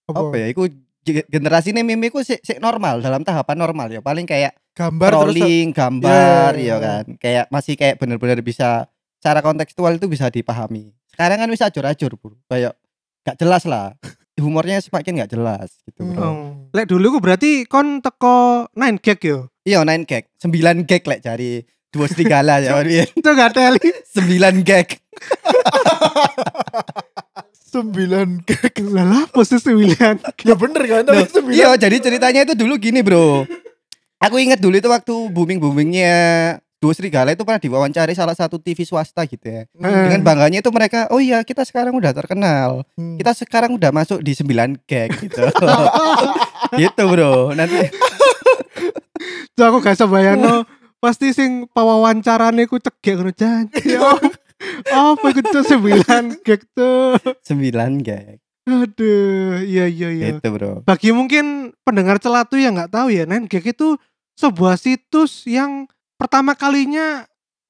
apa, 0.04 0.34
ya 0.34 0.46
itu 0.48 0.62
ge- 1.02 1.26
generasi 1.26 1.70
ini 1.70 1.82
meme 1.82 2.08
itu 2.08 2.18
sih 2.20 2.38
sih 2.38 2.58
normal 2.58 2.98
dalam 2.98 3.22
tahapan 3.22 3.56
normal 3.56 3.88
ya 3.88 4.00
paling 4.00 4.24
kayak 4.24 4.54
Gambar 4.72 5.10
terus 5.10 5.34
rolling 5.34 5.68
gambar 5.70 6.52
iya, 6.54 6.62
ya 6.62 6.62
iya. 6.62 6.76
kan 6.78 7.04
kayak 7.16 7.44
masih 7.48 7.74
kayak 7.74 7.98
bener-bener 7.98 8.38
bisa 8.40 8.86
secara 9.14 9.42
kontekstual 9.42 9.90
itu 9.92 10.06
bisa 10.06 10.26
dipahami 10.28 10.94
sekarang 11.10 11.34
kan 11.36 11.50
bisa 11.50 11.66
acur-acur 11.66 12.14
bro 12.14 12.38
kayak 12.46 12.78
gak 13.22 13.36
jelas 13.36 13.62
lah 13.62 13.98
humornya 14.38 14.78
semakin 14.78 15.18
gak 15.18 15.32
jelas 15.32 15.82
gitu 15.82 15.98
Hmm. 16.00 16.14
bro 16.14 16.22
Oh. 16.22 16.36
Lek 16.70 16.86
dulu 16.86 17.16
ku 17.16 17.18
berarti 17.18 17.64
kon 17.64 17.98
teko 17.98 18.68
9 18.70 19.00
gag 19.00 19.18
yo. 19.20 19.50
iya 19.62 19.82
9 19.82 20.04
gag 20.04 20.24
9 20.38 20.86
gag 20.86 21.02
lek 21.02 21.20
cari 21.22 21.50
dua 21.88 22.06
serigala 22.06 22.60
ya 22.60 22.78
Itu 23.18 23.24
gak 23.26 23.56
teli. 23.56 23.88
9 24.14 24.62
gag 24.62 24.88
sembilan. 27.68 28.28
Lah 28.90 29.06
lah 29.06 29.24
posisi 29.28 29.70
William. 29.70 30.16
Ya 30.40 30.54
bener 30.54 30.82
kan? 30.82 31.02
Tapi 31.04 31.24
sembilan. 31.26 31.54
iya 31.54 31.68
jadi 31.76 31.96
ceritanya 31.98 32.40
itu 32.42 32.54
dulu 32.54 32.74
gini 32.76 33.00
bro 33.00 33.44
aku 34.18 34.34
ingat 34.36 34.58
dulu 34.58 34.74
itu 34.74 34.88
waktu 34.88 35.14
booming 35.30 35.58
boomingnya 35.58 36.16
dua 36.76 36.90
serigala 36.90 37.30
itu 37.30 37.42
pernah 37.42 37.58
diwawancari 37.58 38.14
salah 38.14 38.34
satu 38.34 38.58
TV 38.58 38.82
swasta 38.82 39.22
gitu 39.24 39.42
ya 39.44 39.62
Hmm. 39.74 40.10
dengan 40.10 40.22
bangganya 40.24 40.58
itu 40.58 40.70
mereka 40.70 41.06
oh 41.08 41.18
iya 41.18 41.42
kita 41.42 41.62
sekarang 41.62 41.94
udah 41.94 42.10
terkenal 42.10 42.82
Hmm. 42.94 43.14
kita 43.14 43.30
sekarang 43.36 43.74
udah 43.74 43.90
masuk 43.90 44.18
di 44.18 44.34
9 44.34 44.50
gag 44.84 45.10
gitu 45.16 45.38
gitu 46.80 47.02
bro 47.04 47.52
nanti 47.52 47.78
Tuh 49.52 49.64
aku 49.64 49.78
gak 49.80 49.94
bisa 49.94 50.06
bayangno 50.06 50.66
pasti 50.98 51.30
sing 51.30 51.66
pawawancarane 51.68 52.66
ku 52.66 52.74
cegek 52.76 53.14
ngono 53.14 53.30
janji. 53.30 53.94
Oh, 53.96 54.14
Apa 54.90 55.30
tuh 55.32 55.62
9 55.62 56.42
gag 56.42 56.62
tuh. 56.74 57.14
9 57.46 58.02
gag 58.02 58.38
Aduh, 58.68 59.64
iya 59.64 59.88
iya 59.88 60.08
iya. 60.12 60.26
gitu 60.36 60.52
bro 60.52 60.84
Bagi 60.84 61.08
mungkin 61.08 61.72
pendengar 61.82 62.20
celatu 62.20 62.60
yang 62.60 62.76
nggak 62.76 62.92
tahu 62.92 63.08
ya, 63.08 63.24
9 63.24 63.48
gag 63.48 63.64
itu 63.64 63.96
sebuah 64.36 64.76
situs 64.76 65.48
yang 65.48 65.88
pertama 66.14 66.52
kalinya 66.52 67.24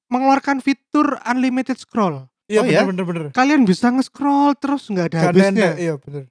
mengeluarkan 0.09 0.59
fitur 0.59 1.17
unlimited 1.23 1.77
scroll. 1.77 2.25
Iya 2.49 2.61
Oh, 2.61 2.65
bener 2.65 2.81
ya? 2.81 2.83
bener 2.89 3.05
bener. 3.05 3.23
Kalian 3.31 3.61
bisa 3.61 3.93
nge-scroll 3.93 4.57
terus 4.57 4.89
nggak 4.89 5.13
ada 5.13 5.17
Gak 5.21 5.27
habisnya. 5.31 5.71
Iya 5.77 5.93
bener. 6.01 6.23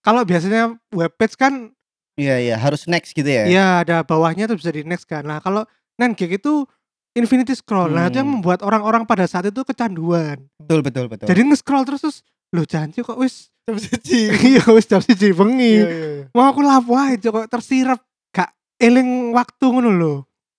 Kalau 0.00 0.22
biasanya 0.24 0.62
webpage 0.90 1.36
kan 1.36 1.70
iya 2.18 2.40
iya 2.40 2.56
harus 2.56 2.88
next 2.88 3.12
gitu 3.14 3.28
ya 3.28 3.44
ya 3.46 3.66
ada 3.84 4.02
bawahnya 4.02 4.48
tuh 4.48 4.56
bisa 4.56 4.72
di 4.72 4.82
next 4.82 5.04
kan. 5.04 5.22
Nah, 5.22 5.38
kalau 5.38 5.68
9 6.00 6.16
gag 6.16 6.40
itu 6.40 6.64
infinity 7.12 7.52
scroll. 7.52 7.88
Nah, 7.88 8.06
itu 8.06 8.18
yang 8.18 8.28
Hmm. 8.28 8.40
membuat 8.40 8.60
orang-orang 8.60 9.04
pada 9.04 9.24
saat 9.24 9.46
itu 9.46 9.60
kecanduan. 9.62 10.42
betul 10.58 10.80
betul 10.82 11.04
betul 11.06 11.26
Jadi 11.26 11.40
nge-scroll 11.44 11.84
terus 11.84 12.00
terus 12.00 12.18
lo 12.50 12.64
janji 12.64 13.00
kok 13.00 13.16
wis 13.16 13.48
Jam 13.64 13.76
siji. 13.76 14.32
iya 14.56 14.64
wis 14.72 14.84
jam 14.84 14.96
siji 14.98 15.28
bengi. 15.30 15.76
Iya 15.76 15.88
iya 15.88 16.08
iya. 16.14 16.24
Mau 16.32 16.44
aku 16.46 16.60
lapo 16.60 16.96
ae 16.96 17.16
kok 17.16 17.48
tersirap 17.48 18.00
gak 18.30 18.48
eling 18.76 19.32
waktu 19.32 19.64
ngono 19.64 19.90
lho. 19.90 20.14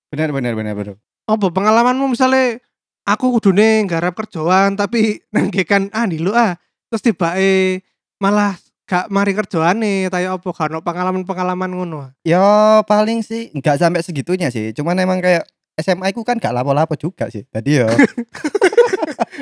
benar 0.10 0.29
benar 0.29 0.53
benar 0.53 0.74
bro 0.74 0.94
Apa 1.25 1.50
pengalamanmu 1.50 2.10
misalnya 2.10 2.58
aku 3.01 3.29
kudune 3.32 3.86
nggarap 3.86 4.13
kerjaan 4.13 4.74
tapi 4.74 5.22
nanggekan 5.34 5.89
ah 5.89 6.06
lu 6.06 6.34
ah 6.34 6.58
terus 6.89 7.01
tibake 7.01 7.86
malah 8.18 8.58
gak 8.86 9.06
mari 9.10 9.34
kerjaane 9.34 10.10
tayo 10.10 10.38
apa 10.38 10.50
gak 10.50 10.70
ono 10.70 10.82
pengalaman-pengalaman 10.82 11.70
ngono. 11.70 12.10
ya 12.22 12.82
paling 12.84 13.22
sih 13.22 13.53
nggak 13.53 13.77
sampai 13.77 14.01
segitunya 14.01 14.50
sih 14.50 14.74
cuman 14.74 14.98
emang 14.98 15.22
kayak 15.22 15.46
SMA 15.79 16.12
ku 16.12 16.21
kan 16.21 16.36
gak 16.36 16.51
lapo-lapo 16.51 16.93
juga 16.93 17.27
sih 17.27 17.43
tadi 17.45 17.77
ya 17.77 17.88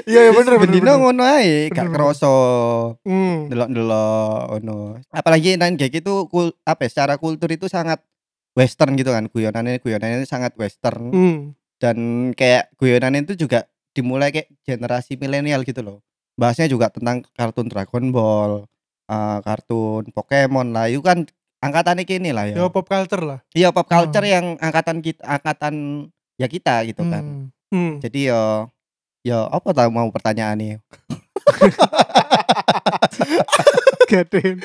Iya 0.05 0.19
iya 0.23 0.31
bener 0.31 0.55
bener. 0.55 0.61
bendino 0.61 0.91
ngono 0.95 1.23
ae 1.25 1.67
gak 1.69 1.89
kroso 1.89 2.35
Hmm. 3.03 3.49
delok-delok 3.49 4.39
ngono 4.53 5.01
apalagi 5.09 5.55
nang 5.55 5.75
kayak 5.75 6.01
gitu 6.01 6.27
kul 6.27 6.53
apa 6.63 6.85
ya, 6.85 6.89
secara 6.89 7.13
kultur 7.17 7.49
itu 7.49 7.65
sangat 7.67 7.99
western 8.53 8.93
gitu 8.93 9.09
kan 9.09 9.27
guyonannya 9.27 9.79
guyonannya 9.79 10.23
sangat 10.23 10.53
western 10.55 11.11
Hmm. 11.11 11.39
dan 11.77 11.97
kayak 12.33 12.71
guyonan 12.75 13.19
itu 13.19 13.35
juga 13.37 13.65
dimulai 13.91 14.29
kayak 14.29 14.53
generasi 14.63 15.17
milenial 15.17 15.61
gitu 15.61 15.81
loh 15.81 15.97
bahasnya 16.35 16.65
juga 16.65 16.87
tentang 16.87 17.25
kartun 17.33 17.65
Dragon 17.65 18.05
Ball 18.09 18.51
eh, 19.07 19.39
kartun 19.41 20.09
Pokemon 20.11 20.71
lah 20.71 20.87
itu 20.87 21.01
kan 21.01 21.25
angkatan 21.57 21.97
ini 21.99 22.29
lah 22.29 22.45
ya 22.45 22.55
Ya 22.55 22.69
pop 22.69 22.85
culture 22.85 23.23
lah. 23.23 23.39
iya 23.51 23.73
pop 23.73 23.89
culture 23.89 24.21
Hmm. 24.21 24.31
yang 24.31 24.45
angkatan 24.57 25.01
kita 25.01 25.25
angkatan 25.25 25.73
ya 26.37 26.45
kita 26.45 26.85
gitu 26.85 27.01
kan 27.03 27.49
Hmm. 27.67 27.67
Hmm. 27.67 27.91
jadi 27.99 28.31
yo 28.31 28.41
yo 29.21 29.37
apa 29.47 29.71
tahu 29.71 29.87
mau 29.89 30.07
pertanyaannya 30.07 30.79
Gaden. 34.07 34.55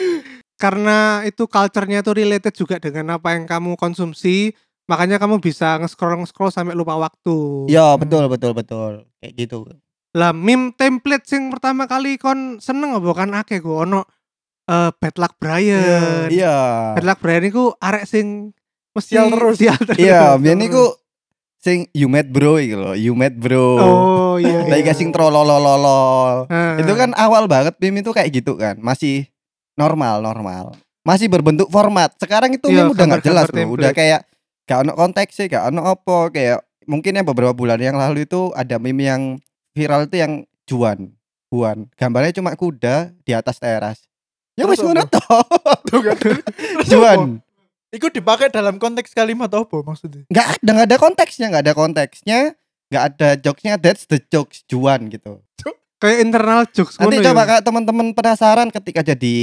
Karena 0.54 1.20
itu 1.24 1.44
culture-nya 1.44 1.98
itu 1.98 2.10
related 2.14 2.52
juga 2.54 2.78
dengan 2.78 3.18
apa 3.18 3.34
yang 3.34 3.44
kamu 3.44 3.74
konsumsi, 3.74 4.54
makanya 4.86 5.18
kamu 5.18 5.38
bisa 5.38 5.76
nge-scroll 5.76 6.16
nge-scroll 6.16 6.48
sampai 6.48 6.72
lupa 6.72 6.94
waktu. 6.94 7.66
ya 7.66 7.92
betul 7.96 8.28
betul 8.28 8.50
betul 8.54 8.90
kayak 9.18 9.32
gitu 9.36 9.56
Lah 10.12 10.30
meme 10.30 10.70
template 10.70 11.24
sing 11.24 11.48
pertama 11.48 11.84
kali 11.84 12.14
kon 12.14 12.56
seneng 12.58 12.94
apa 12.94 13.10
kan 13.12 13.30
akeh 13.34 13.58
ku 13.58 13.80
ono 13.80 14.06
eh 14.62 14.88
Bad 14.94 15.14
Luck 15.18 15.34
Brian. 15.36 16.30
iya 16.30 16.92
Bad 16.94 17.04
Luck 17.04 17.18
Brian 17.18 17.42
iku 17.42 17.72
arek 17.74 18.04
sing 18.04 18.52
mesti 18.92 19.18
Sial 19.18 19.26
terus. 19.32 19.56
Sial 19.58 19.80
terus. 19.80 19.98
iya 19.98 20.36
biar 20.36 20.54
niku 20.54 20.84
sing 21.62 21.86
you 21.94 22.10
met 22.10 22.26
bro 22.26 22.58
gitu 22.58 22.82
loh. 22.82 22.96
You 22.98 23.14
met 23.14 23.38
bro. 23.38 23.78
Oh 23.78 24.34
iya. 24.36 24.66
lagi 24.66 24.90
iya. 24.90 24.94
sing 24.98 25.14
trololololol. 25.14 26.50
Ah. 26.50 26.76
itu 26.76 26.92
kan 26.98 27.14
awal 27.14 27.46
banget 27.46 27.78
meme 27.78 28.02
itu 28.02 28.10
kayak 28.10 28.34
gitu 28.34 28.58
kan. 28.58 28.76
Masih 28.82 29.30
normal 29.78 30.20
normal. 30.20 30.74
Masih 31.06 31.30
berbentuk 31.30 31.70
format. 31.70 32.10
Sekarang 32.18 32.50
itu 32.50 32.66
Iya, 32.66 32.90
meme 32.90 32.98
udah 32.98 33.04
nggak 33.06 33.24
jelas 33.24 33.46
gambar-gambar 33.46 33.70
loh. 33.70 33.74
Udah 33.78 33.90
template. 33.94 33.98
kayak 34.02 34.20
gak 34.62 34.78
ono 34.86 34.92
konteks 34.94 35.32
sih 35.34 35.46
gak 35.50 35.64
ono 35.74 35.80
opo 35.90 36.30
kayak 36.30 36.62
mungkin 36.86 37.18
ya 37.18 37.22
beberapa 37.26 37.50
bulan 37.54 37.82
yang 37.82 37.98
lalu 37.98 38.26
itu 38.26 38.50
ada 38.54 38.78
meme 38.82 39.06
yang 39.06 39.22
viral 39.72 40.10
itu 40.10 40.18
yang 40.18 40.42
Juan. 40.66 41.14
Juan. 41.54 41.86
Gambarnya 41.94 42.34
cuma 42.42 42.58
kuda 42.58 43.14
di 43.22 43.32
atas 43.34 43.62
teras. 43.62 44.02
Ya 44.58 44.66
wis 44.66 44.82
ngono 44.82 45.06
apa? 45.06 45.14
toh. 45.14 45.46
apa? 46.10 46.10
Juan 46.90 47.42
Iku 47.92 48.08
dipakai 48.08 48.48
dalam 48.48 48.80
konteks 48.80 49.12
kalimat 49.12 49.52
apa 49.52 49.76
maksudnya? 49.84 50.24
nggak 50.26 50.46
ada 50.56 50.70
nggak 50.72 50.86
ada 50.88 50.96
konteksnya 50.96 51.46
nggak 51.52 51.64
ada 51.68 51.74
konteksnya 51.76 52.38
nggak 52.88 53.04
ada 53.04 53.28
jokesnya 53.36 53.74
that's 53.76 54.04
the 54.04 54.16
jokes 54.18 54.64
Juan 54.66 55.08
gitu 55.08 55.40
kayak 55.96 56.18
internal 56.20 56.66
jokes 56.66 56.98
nanti 56.98 57.20
ngono 57.20 57.26
coba 57.30 57.42
ya. 57.42 57.48
kak 57.48 57.60
teman-teman 57.62 58.06
penasaran 58.10 58.68
ketika 58.68 59.00
jadi 59.06 59.34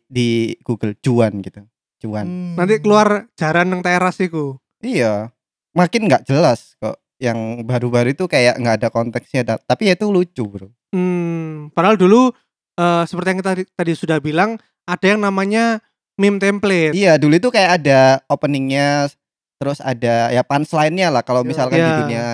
di 0.00 0.28
Google 0.62 0.94
Juan 0.98 1.38
gitu 1.38 1.60
Juan 1.98 2.24
Hmm. 2.24 2.54
Nanti 2.56 2.78
keluar 2.78 3.26
jaran 3.34 3.68
nang 3.68 3.82
teras 3.82 4.16
iku. 4.18 4.56
iya 4.80 5.28
makin 5.70 6.08
nggak 6.08 6.24
jelas 6.24 6.72
kok 6.78 6.96
yang 7.18 7.62
baru-baru 7.62 8.12
itu 8.12 8.24
kayak 8.26 8.56
nggak 8.56 8.76
ada 8.80 8.88
konteksnya 8.88 9.42
tapi 9.44 9.88
ya 9.88 9.94
itu 9.94 10.08
lucu 10.08 10.44
bro 10.46 10.68
Hmm, 10.88 11.68
padahal 11.70 11.98
dulu 11.98 12.32
eh, 12.74 13.02
seperti 13.04 13.28
yang 13.34 13.38
kita 13.40 13.50
tadi, 13.52 13.62
tadi 13.68 13.92
sudah 13.92 14.18
bilang 14.18 14.56
ada 14.82 15.04
yang 15.04 15.20
namanya 15.20 15.82
meme 16.16 16.36
template. 16.36 16.92
iya 16.92 17.16
dulu 17.16 17.32
itu 17.32 17.48
kayak 17.48 17.70
ada 17.78 18.00
openingnya 18.26 19.08
terus 19.56 19.78
ada 19.78 20.28
ya 20.28 20.42
punchline-nya 20.42 21.08
lah 21.08 21.20
kalau 21.20 21.40
Iya. 21.40 21.48
misalkan 21.48 21.76
di 21.76 21.82
Iya. 21.82 21.96
dunia 21.98 22.26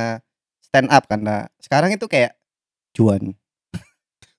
stand 0.60 0.88
up 0.88 1.04
kan 1.04 1.20
nah 1.20 1.40
sekarang 1.58 1.90
itu 1.90 2.06
kayak 2.06 2.34
Juan 2.92 3.34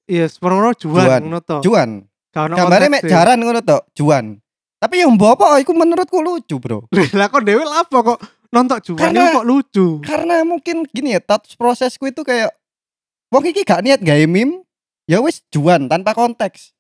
Iya, 0.04 0.28
separuh 0.28 0.76
Juan. 0.76 1.08
juan 1.08 1.22
ngono 1.24 1.40
to. 1.40 1.58
Juan 1.62 1.90
gambarnya 2.34 2.90
mek 2.90 3.04
jaran 3.04 3.40
ngono 3.40 3.62
tok 3.62 3.88
Juan 3.94 4.40
tapi 4.78 5.00
yang 5.00 5.16
bapak 5.16 5.64
itu 5.64 5.72
menurutku 5.72 6.20
lucu 6.20 6.58
bro 6.58 6.84
Lah 7.14 7.28
kok 7.28 7.40
dewe 7.42 7.64
lah 7.64 7.84
apa 7.84 7.98
kok 8.04 8.20
nonton 8.50 8.78
juan 8.84 9.00
Karena- 9.00 9.32
kok 9.34 9.46
lucu. 9.46 9.88
karena 10.02 10.44
mungkin 10.44 10.84
gini 10.86 11.16
ya 11.16 11.22
thought 11.22 11.48
prosesku 11.54 12.04
itu 12.06 12.20
kayak 12.22 12.52
wong 13.28 13.44
iki 13.46 13.62
gak 13.62 13.80
niat 13.80 14.00
gawe 14.00 14.26
meme 14.26 14.68
ya 15.04 15.18
wis 15.18 15.40
juan 15.48 15.88
tanpa 15.88 16.12
konteks 16.12 16.76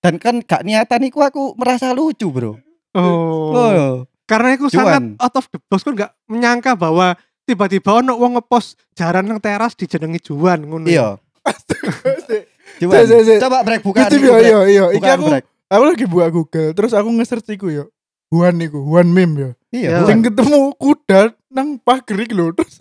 dan 0.00 0.16
kan 0.16 0.40
gak 0.40 0.62
niatan 0.62 1.04
iku 1.04 1.20
aku 1.20 1.42
merasa 1.54 1.92
lucu 1.92 2.28
bro 2.28 2.56
Oh. 2.90 3.54
oh. 3.54 3.94
Karena 4.26 4.54
itu 4.54 4.66
Juan. 4.66 4.82
sangat 4.82 5.02
out 5.16 5.34
of 5.36 5.46
the 5.46 5.58
box 5.60 5.80
kan 5.80 5.92
nggak 5.92 6.10
menyangka 6.26 6.74
bahwa 6.74 7.14
tiba-tiba 7.44 7.96
ono 7.96 8.14
wong 8.14 8.34
ngepost 8.34 8.74
jaran 8.92 9.22
nang 9.24 9.38
teras 9.38 9.74
dijenengi 9.74 10.18
juan 10.20 10.58
ngono. 10.60 10.86
iya 10.86 11.14
Sik, 12.26 12.42
juan 12.78 13.06
coba 13.38 13.62
break 13.62 13.82
bukan 13.82 14.02
Gitu 14.04 14.22
ya 14.24 14.36
iya 14.38 14.58
iya. 14.66 14.84
Iki 14.92 15.06
aku 15.08 15.24
break 15.28 15.44
aku 15.66 15.82
lagi 15.84 16.04
buka 16.04 16.26
Google 16.28 16.70
terus 16.72 16.90
aku 16.90 17.08
nge-search 17.10 17.46
iku 17.52 17.70
yo. 17.70 17.84
Huan 18.28 18.58
iku, 18.58 18.82
Huan 18.84 19.06
meme 19.06 19.34
yo. 19.36 19.50
iya 19.70 19.86
Ya. 19.88 19.98
Juan. 20.00 20.08
Sing 20.08 20.20
ketemu 20.24 20.60
kuda 20.74 21.20
nang 21.48 21.78
pager 21.78 22.18
iki 22.18 22.34
lho 22.34 22.50
terus. 22.52 22.74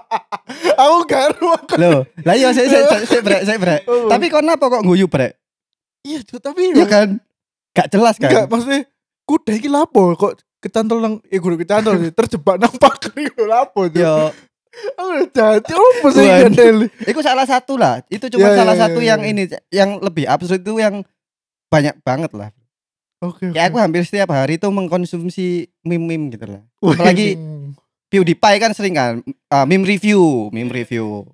aku 0.80 0.96
gak 1.04 1.36
ru 1.36 1.48
aku. 1.50 1.74
loh 1.76 2.04
lah 2.18 2.32
iya 2.32 2.52
saya 2.52 2.68
saya 2.70 3.04
saya 3.04 3.20
break 3.20 3.42
saya 3.44 3.58
break 3.58 3.80
Oh. 3.84 4.08
tapi 4.08 4.28
kenapa 4.28 4.64
kok 4.66 4.80
nguyu 4.80 5.04
break 5.04 5.36
iya 6.06 6.18
tapi 6.22 6.70
iya 6.70 6.74
yo 6.78 6.86
kan 6.86 7.08
gak 7.72 7.90
jelas 7.90 8.14
kan 8.16 8.30
Enggak, 8.30 8.46
maksudnya 8.46 8.80
kuda 9.26 9.52
iki 9.52 9.66
lapo 9.66 10.14
kok 10.14 10.32
kecantol 10.58 10.98
nang 10.98 11.14
eh 11.26 11.36
kudu 11.36 11.58
kecantol 11.58 11.98
terjebak 12.08 12.56
nang 12.56 12.72
pagar 12.72 13.12
iku 13.12 13.42
lapo 13.44 13.86
Cuk? 13.86 13.98
yo 13.98 14.30
Aku 14.76 15.08
jadi 15.32 15.72
apa 15.72 16.06
sih 16.12 16.20
Waduh. 16.20 16.40
Gandel? 16.52 16.78
itu 17.02 17.20
salah 17.20 17.48
satu 17.48 17.80
lah 17.80 18.04
itu 18.06 18.28
cuma 18.28 18.44
Ya, 18.46 18.60
salah 18.60 18.76
ya, 18.76 18.80
satu 18.84 19.00
ya, 19.00 19.16
yang 19.16 19.20
ya. 19.20 19.28
ini 19.32 19.42
yang 19.72 19.90
lebih 19.98 20.28
absurd 20.28 20.60
itu 20.60 20.76
yang 20.76 21.00
banyak 21.66 21.96
banget 22.00 22.28
lah 22.36 22.52
Oke. 23.18 23.48
kayak 23.50 23.72
aku 23.72 23.80
hampir 23.80 24.04
setiap 24.04 24.28
hari 24.30 24.60
itu 24.60 24.68
mengkonsumsi 24.68 25.72
meme-meme 25.80 26.28
gitu 26.28 26.44
lah 26.46 26.62
apalagi. 26.84 27.40
PewDiePie 28.06 28.58
kan 28.60 28.70
sering 28.70 28.92
kan 28.92 29.12
uh, 29.48 29.64
meme 29.64 29.82
review 29.82 30.52
meme 30.52 30.68
review 30.68 31.24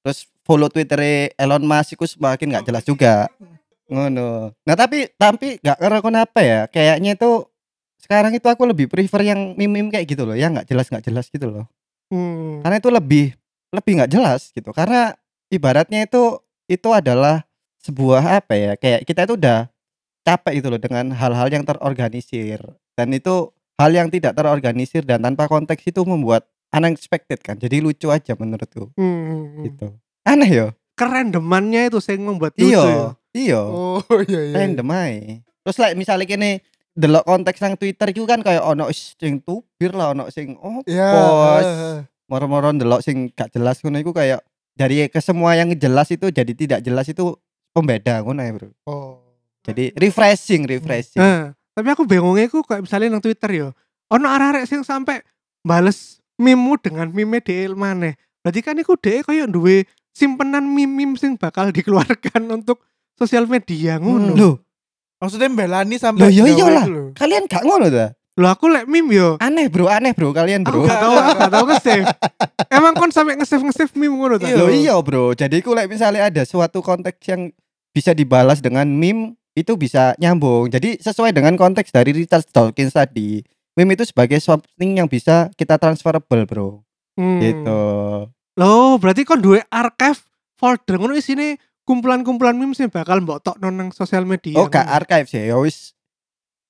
terus 0.00 0.24
follow 0.42 0.72
Twitter 0.72 0.96
Elon 1.36 1.60
Musk 1.60 1.94
itu 1.94 2.06
semakin 2.08 2.56
nggak 2.56 2.64
jelas 2.64 2.82
juga 2.82 3.28
ngono. 3.90 4.54
Nah 4.64 4.74
tapi 4.78 5.10
tapi 5.18 5.58
nggak 5.60 5.78
kira 5.82 5.98
kenapa 6.00 6.38
ya? 6.40 6.60
Kayaknya 6.70 7.18
itu 7.18 7.30
sekarang 8.00 8.32
itu 8.32 8.46
aku 8.46 8.64
lebih 8.64 8.86
prefer 8.88 9.20
yang 9.26 9.52
meme 9.58 9.90
kayak 9.92 10.06
gitu 10.06 10.22
loh 10.24 10.38
ya. 10.38 10.48
Nggak 10.48 10.70
jelas 10.70 10.86
nggak 10.88 11.04
jelas 11.04 11.26
gitu 11.28 11.50
loh. 11.50 11.66
Hmm. 12.10 12.58
karena 12.66 12.82
itu 12.82 12.90
lebih 12.90 13.26
lebih 13.70 13.92
nggak 14.02 14.10
jelas 14.10 14.50
gitu. 14.50 14.70
Karena 14.74 15.14
ibaratnya 15.50 16.06
itu 16.06 16.42
itu 16.66 16.88
adalah 16.90 17.46
sebuah 17.82 18.42
apa 18.42 18.54
ya 18.58 18.72
kayak 18.74 19.06
kita 19.06 19.30
itu 19.30 19.34
udah 19.38 19.70
capek 20.26 20.52
gitu 20.58 20.68
loh 20.74 20.80
dengan 20.82 21.10
hal-hal 21.14 21.46
yang 21.50 21.62
terorganisir. 21.62 22.58
Dan 22.98 23.14
itu 23.14 23.54
hal 23.78 23.90
yang 23.94 24.10
tidak 24.10 24.34
terorganisir 24.36 25.06
dan 25.06 25.22
tanpa 25.22 25.46
konteks 25.46 25.86
itu 25.86 26.02
membuat 26.02 26.50
unexpected 26.74 27.40
kan. 27.40 27.56
Jadi 27.56 27.78
lucu 27.78 28.10
aja 28.10 28.34
menurutku. 28.34 28.90
Hmm. 28.98 29.64
gitu. 29.66 29.94
Aneh 30.26 30.50
yo 30.50 30.66
Kerandomannya 31.00 31.88
itu 31.88 31.96
yang 32.12 32.28
membuat 32.28 32.52
lucu 32.60 32.76
ya. 32.76 32.84
iya 32.84 33.19
iya 33.32 33.60
Oh 33.60 34.00
iya 34.26 34.40
iya. 34.50 34.54
random 34.56 34.88
aja 34.88 35.40
terus 35.60 35.76
like 35.76 35.94
misalnya 35.94 36.24
kini 36.24 36.58
delok 36.90 37.22
konteks 37.22 37.60
nang 37.60 37.76
Twitter 37.76 38.10
itu 38.10 38.24
kan 38.24 38.40
kayak 38.40 38.60
ono 38.60 38.90
sing 38.90 39.38
tubir 39.40 39.94
lah 39.94 40.10
ono 40.10 40.26
sing 40.28 40.56
oh 40.56 40.82
Ya. 40.84 41.10
Bos. 41.12 41.68
moro-moro 42.26 42.70
ndelok 42.70 43.02
sing 43.02 43.30
gak 43.30 43.50
jelas 43.50 43.78
ngono 43.80 43.98
iku 43.98 44.10
kayak 44.10 44.42
dari 44.74 45.06
ke 45.06 45.20
semua 45.20 45.54
yang 45.54 45.70
jelas 45.74 46.08
itu 46.08 46.30
jadi 46.30 46.52
tidak 46.54 46.80
jelas 46.80 47.06
itu 47.06 47.36
pembeda 47.70 48.22
ngono 48.22 48.40
ya, 48.40 48.52
Bro. 48.54 48.68
Oh. 48.86 49.18
Jadi 49.60 49.92
refreshing, 49.92 50.64
refreshing. 50.64 51.20
Nah, 51.20 51.52
tapi 51.76 51.88
aku 51.92 52.08
bingungnya 52.08 52.48
aku 52.48 52.64
kayak 52.64 52.88
misalnya 52.88 53.12
nang 53.12 53.20
Twitter 53.20 53.50
yo. 53.52 53.68
Ono 54.08 54.24
arek-arek 54.24 54.64
sing 54.64 54.80
sampai 54.80 55.20
bales 55.60 56.18
meme 56.40 56.80
dengan 56.80 57.12
meme 57.12 57.44
DL 57.44 57.76
maneh. 57.76 58.16
Berarti 58.40 58.60
kan 58.64 58.74
iku 58.74 58.96
dhek 58.96 59.28
koyo 59.28 59.44
duwe 59.44 59.84
simpenan 60.10 60.64
meme 60.64 61.12
sing 61.14 61.36
bakal 61.36 61.68
dikeluarkan 61.70 62.48
untuk 62.56 62.80
sosial 63.20 63.44
media 63.44 64.00
ngono. 64.00 64.32
Loh, 64.32 64.54
Maksudnya 65.20 65.52
mbelani 65.52 66.00
sampai 66.00 66.24
Loh, 66.24 66.30
iya 66.32 66.42
iyalah. 66.48 66.84
itu 66.88 66.92
lho. 66.96 67.04
kalian 67.12 67.44
gak 67.44 67.60
ngono 67.60 67.92
ta? 67.92 68.16
Loh 68.40 68.48
aku 68.48 68.72
lek 68.72 68.88
meme 68.88 69.12
yo. 69.12 69.36
Aneh, 69.36 69.68
Bro, 69.68 69.92
aneh, 69.92 70.16
Bro, 70.16 70.32
kalian, 70.32 70.64
Aku 70.64 70.80
Bro. 70.80 70.88
gak 70.88 70.96
tau, 70.96 71.12
aku 71.12 71.30
gak 71.36 71.52
tau 71.52 71.64
nge-save. 71.68 72.06
Emang 72.72 72.96
kon 72.96 73.12
sampai 73.12 73.36
nge-save 73.36 73.60
nge-save 73.60 73.92
meme 74.00 74.16
ngono 74.16 74.40
ta? 74.40 74.48
Loh 74.48 74.72
iya, 74.72 74.96
Bro. 74.96 75.36
Jadi 75.36 75.60
ku 75.60 75.76
like 75.76 75.92
misalnya 75.92 76.32
ada 76.32 76.40
suatu 76.48 76.80
konteks 76.80 77.20
yang 77.28 77.52
bisa 77.92 78.16
dibalas 78.16 78.64
dengan 78.64 78.88
meme 78.88 79.36
itu 79.52 79.76
bisa 79.76 80.16
nyambung. 80.16 80.72
Jadi 80.72 80.96
sesuai 80.96 81.36
dengan 81.36 81.52
konteks 81.52 81.92
dari 81.92 82.16
Richard 82.16 82.48
Dawkins 82.48 82.96
tadi. 82.96 83.44
Meme 83.76 83.92
itu 83.92 84.08
sebagai 84.08 84.40
something 84.40 84.96
yang 84.96 85.04
bisa 85.04 85.52
kita 85.52 85.76
transferable, 85.76 86.48
Bro. 86.48 86.68
Hmm. 87.20 87.44
Gitu. 87.44 87.80
Loh, 88.56 88.96
berarti 88.96 89.28
kon 89.28 89.44
duwe 89.44 89.60
archive 89.68 90.24
folder 90.56 90.96
ngono 90.96 91.12
isine 91.12 91.60
kumpulan-kumpulan 91.90 92.54
meme 92.54 92.78
sing 92.78 92.86
bakal 92.86 93.18
mbok 93.18 93.42
tokno 93.42 93.66
nang 93.74 93.90
sosial 93.90 94.22
media. 94.22 94.54
Oh, 94.62 94.70
gak 94.70 94.86
archive 94.86 95.26
sih. 95.26 95.50
Ya 95.50 95.58
wis 95.58 95.98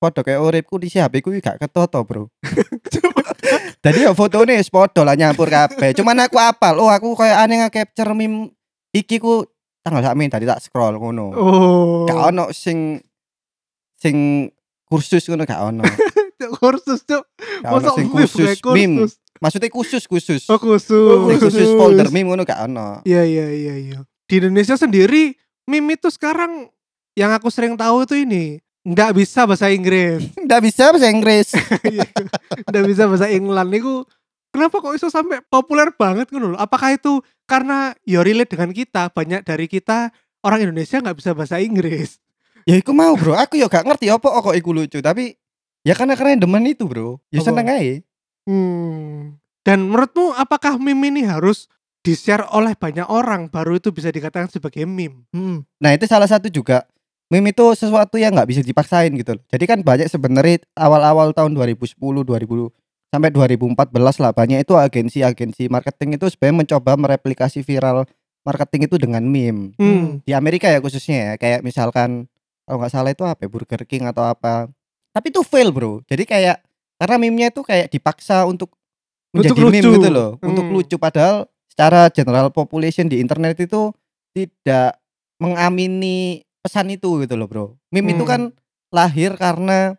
Podo 0.01 0.25
kayak 0.25 0.41
uripku 0.41 0.81
di 0.81 0.89
HP 0.89 1.21
ku 1.21 1.29
gak 1.29 1.61
ketoto, 1.61 2.01
Bro. 2.01 2.33
Jadi 3.85 4.01
ya 4.01 4.17
fotonya 4.17 4.57
wis 4.57 4.73
podo 4.73 5.05
lah 5.05 5.13
nyampur 5.13 5.45
kabeh. 5.45 5.93
Cuman 5.93 6.25
aku 6.25 6.41
apal. 6.41 6.81
Oh, 6.81 6.89
aku 6.89 7.13
kayak 7.13 7.45
aneh 7.45 7.61
nge-capture 7.61 8.17
meme 8.17 8.49
iki 8.97 9.21
ku 9.21 9.45
tanggal 9.85 10.01
sak 10.01 10.17
tadi 10.17 10.49
tak 10.49 10.57
scroll 10.57 10.97
ngono. 10.97 11.37
Oh. 11.37 12.09
Gak 12.09 12.17
ono 12.33 12.49
sing 12.49 12.97
sing 14.01 14.49
kursus 14.89 15.21
ngono 15.29 15.45
gak 15.45 15.69
ono. 15.69 15.85
Kursus 16.57 17.05
ono 17.05 17.21
Mosok 17.61 17.93
sing 18.01 18.07
kayak 18.09 18.57
meme. 18.73 19.05
kursus. 19.05 19.21
Maksudnya 19.37 19.69
khusus 19.69 20.03
khusus. 20.09 20.41
Oh, 20.49 20.57
khusus. 20.57 20.89
Sing 20.89 21.37
khusus 21.37 21.53
khusus. 21.61 21.77
folder 21.77 22.09
meme 22.09 22.33
ngono 22.33 22.41
gak 22.41 22.65
ono. 22.65 23.05
Iya 23.05 23.21
iya 23.21 23.53
iya 23.53 23.75
iya. 23.77 23.99
Di 24.31 24.39
Indonesia 24.39 24.79
sendiri 24.79 25.35
meme 25.67 25.99
itu 25.99 26.07
sekarang 26.07 26.71
yang 27.19 27.35
aku 27.35 27.51
sering 27.51 27.75
tahu 27.75 28.07
itu 28.07 28.23
ini 28.23 28.63
nggak 28.87 29.11
bisa 29.11 29.43
bahasa 29.43 29.67
Inggris, 29.67 30.23
Nggak 30.47 30.61
bisa 30.63 30.83
bahasa 30.95 31.07
Inggris. 31.11 31.47
nggak 32.71 32.85
bisa 32.87 33.03
bahasa 33.11 33.27
England. 33.27 33.69
Itu 33.75 34.07
kenapa 34.55 34.79
kok 34.79 34.95
itu 34.95 35.11
sampai 35.11 35.43
populer 35.51 35.91
banget 35.91 36.31
kan 36.31 36.39
loh? 36.39 36.55
Apakah 36.55 36.95
itu 36.95 37.19
karena 37.43 37.91
ya 38.07 38.23
relate 38.23 38.55
dengan 38.55 38.71
kita 38.71 39.11
banyak 39.11 39.43
dari 39.43 39.67
kita 39.67 40.15
orang 40.47 40.63
Indonesia 40.63 41.03
nggak 41.03 41.17
bisa 41.19 41.35
bahasa 41.35 41.59
Inggris? 41.59 42.15
ya 42.63 42.79
iku 42.79 42.95
mau, 42.95 43.13
Bro. 43.19 43.35
Aku 43.35 43.57
ya 43.57 43.67
gak 43.67 43.83
ngerti 43.83 44.07
apa 44.13 44.27
kok 44.31 44.55
iku 44.55 44.71
lucu, 44.71 45.01
tapi 45.01 45.35
ya 45.83 45.91
karena 45.97 46.15
keren 46.15 46.39
demen 46.39 46.63
itu, 46.65 46.87
Bro. 46.87 47.19
Ya 47.33 47.43
seneng 47.43 47.67
aja. 47.67 47.99
Hmm. 48.47 49.35
Dan 49.61 49.91
menurutmu 49.91 50.33
apakah 50.39 50.79
meme 50.79 51.13
ini 51.13 51.27
harus 51.27 51.69
di-share 52.01 52.45
oleh 52.49 52.73
banyak 52.73 53.05
orang 53.05 53.47
baru 53.47 53.77
itu 53.77 53.89
bisa 53.89 54.09
dikatakan 54.09 54.49
sebagai 54.49 54.83
meme? 54.83 55.25
Hmm. 55.31 55.61
Nah 55.77 55.93
itu 55.93 56.05
salah 56.05 56.25
satu 56.25 56.49
juga 56.49 56.85
meme 57.29 57.53
itu 57.53 57.63
sesuatu 57.73 58.17
yang 58.17 58.33
nggak 58.33 58.49
bisa 58.49 58.61
dipaksain 58.61 59.13
gitu 59.13 59.37
loh. 59.37 59.43
Jadi 59.47 59.63
kan 59.65 59.79
banyak 59.81 60.09
sebenarnya 60.09 60.65
awal-awal 60.73 61.31
tahun 61.31 61.53
2010, 61.53 61.95
2000 61.95 62.73
sampai 63.11 63.27
2014 63.29 63.75
lah 64.17 64.31
banyak 64.31 64.63
itu 64.63 64.73
agensi-agensi 64.73 65.67
marketing 65.67 66.15
itu 66.15 66.31
sebenarnya 66.31 66.57
mencoba 66.63 66.91
mereplikasi 66.95 67.59
viral 67.59 68.07
marketing 68.41 68.87
itu 68.89 68.95
dengan 68.97 69.21
meme. 69.21 69.77
Hmm. 69.77 70.19
Di 70.23 70.33
Amerika 70.33 70.65
ya 70.65 70.81
khususnya 70.81 71.17
ya 71.17 71.33
kayak 71.37 71.61
misalkan 71.61 72.25
kalau 72.65 72.77
nggak 72.79 72.93
salah 72.93 73.11
itu 73.11 73.23
apa 73.27 73.45
ya, 73.45 73.49
Burger 73.51 73.83
King 73.85 74.07
atau 74.07 74.23
apa. 74.23 74.71
Tapi 75.11 75.27
itu 75.27 75.43
fail 75.43 75.69
bro. 75.69 75.99
Jadi 76.07 76.23
kayak 76.23 76.63
karena 76.97 77.15
meme-nya 77.19 77.51
itu 77.51 77.61
kayak 77.61 77.91
dipaksa 77.91 78.47
untuk 78.47 78.71
Untuk 79.35 79.53
menjadi 79.53 79.59
meme 79.59 79.79
lucu. 79.83 79.91
gitu 79.99 80.09
loh, 80.09 80.29
untuk 80.39 80.65
Hmm. 80.65 80.73
lucu 80.73 80.95
padahal 80.95 81.47
secara 81.81 82.13
general 82.13 82.53
population 82.53 83.09
di 83.09 83.17
internet 83.17 83.57
itu 83.57 83.89
tidak 84.37 85.01
mengamini 85.41 86.45
pesan 86.61 86.93
itu 86.93 87.25
gitu 87.25 87.33
loh 87.33 87.49
bro. 87.49 87.65
Meme 87.89 88.13
itu 88.13 88.21
Hmm. 88.21 88.29
kan 88.29 88.41
lahir 88.93 89.33
karena 89.33 89.97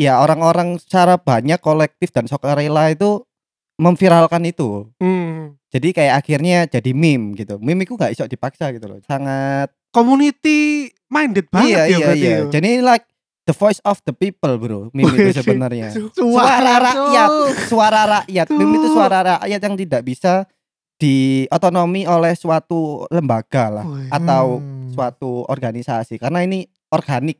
ya 0.00 0.24
orang-orang 0.24 0.80
secara 0.80 1.20
banyak 1.20 1.60
kolektif 1.60 2.16
dan 2.16 2.24
sukarela 2.24 2.88
itu 2.88 3.28
memviralkan 3.76 4.40
itu. 4.48 4.88
Hmm. 4.96 5.60
Jadi 5.68 5.92
kayak 5.92 6.24
akhirnya 6.24 6.64
jadi 6.64 6.96
meme 6.96 7.36
gitu. 7.36 7.60
Meme 7.60 7.84
itu 7.84 7.92
gak 7.92 8.16
iso 8.16 8.24
dipaksa 8.24 8.72
gitu 8.72 8.88
loh. 8.88 8.96
Sangat 9.04 9.68
Community 9.92 10.88
minded 11.12 11.44
banget 11.52 11.76
iya 11.76 11.84
ya 11.84 11.84
iya 11.84 11.98
berarti. 12.00 12.20
iya. 12.24 12.32
ya. 12.32 12.48
Jadi 12.48 12.70
like 12.80 13.04
the 13.44 13.52
voice 13.52 13.84
of 13.84 14.00
the 14.08 14.16
people 14.16 14.56
bro. 14.56 14.88
Meme 14.96 15.12
Wih, 15.12 15.28
itu 15.28 15.44
sebenarnya. 15.44 15.92
Suara, 16.16 16.80
rakyat. 16.80 17.28
Suara 17.68 18.02
rakyat. 18.16 18.48
Meme 18.48 18.80
itu 18.80 18.88
suara 18.96 19.20
rakyat 19.36 19.60
yang 19.60 19.76
tidak 19.76 20.00
bisa 20.08 20.48
diotonomi 20.96 22.04
oleh 22.04 22.32
suatu 22.32 23.04
lembaga 23.08 23.68
lah 23.70 23.86
atau 24.08 24.58
Hmm. 24.58 24.90
suatu 24.90 25.44
organisasi 25.44 26.16
karena 26.16 26.40
ini 26.40 26.64
organik. 26.88 27.36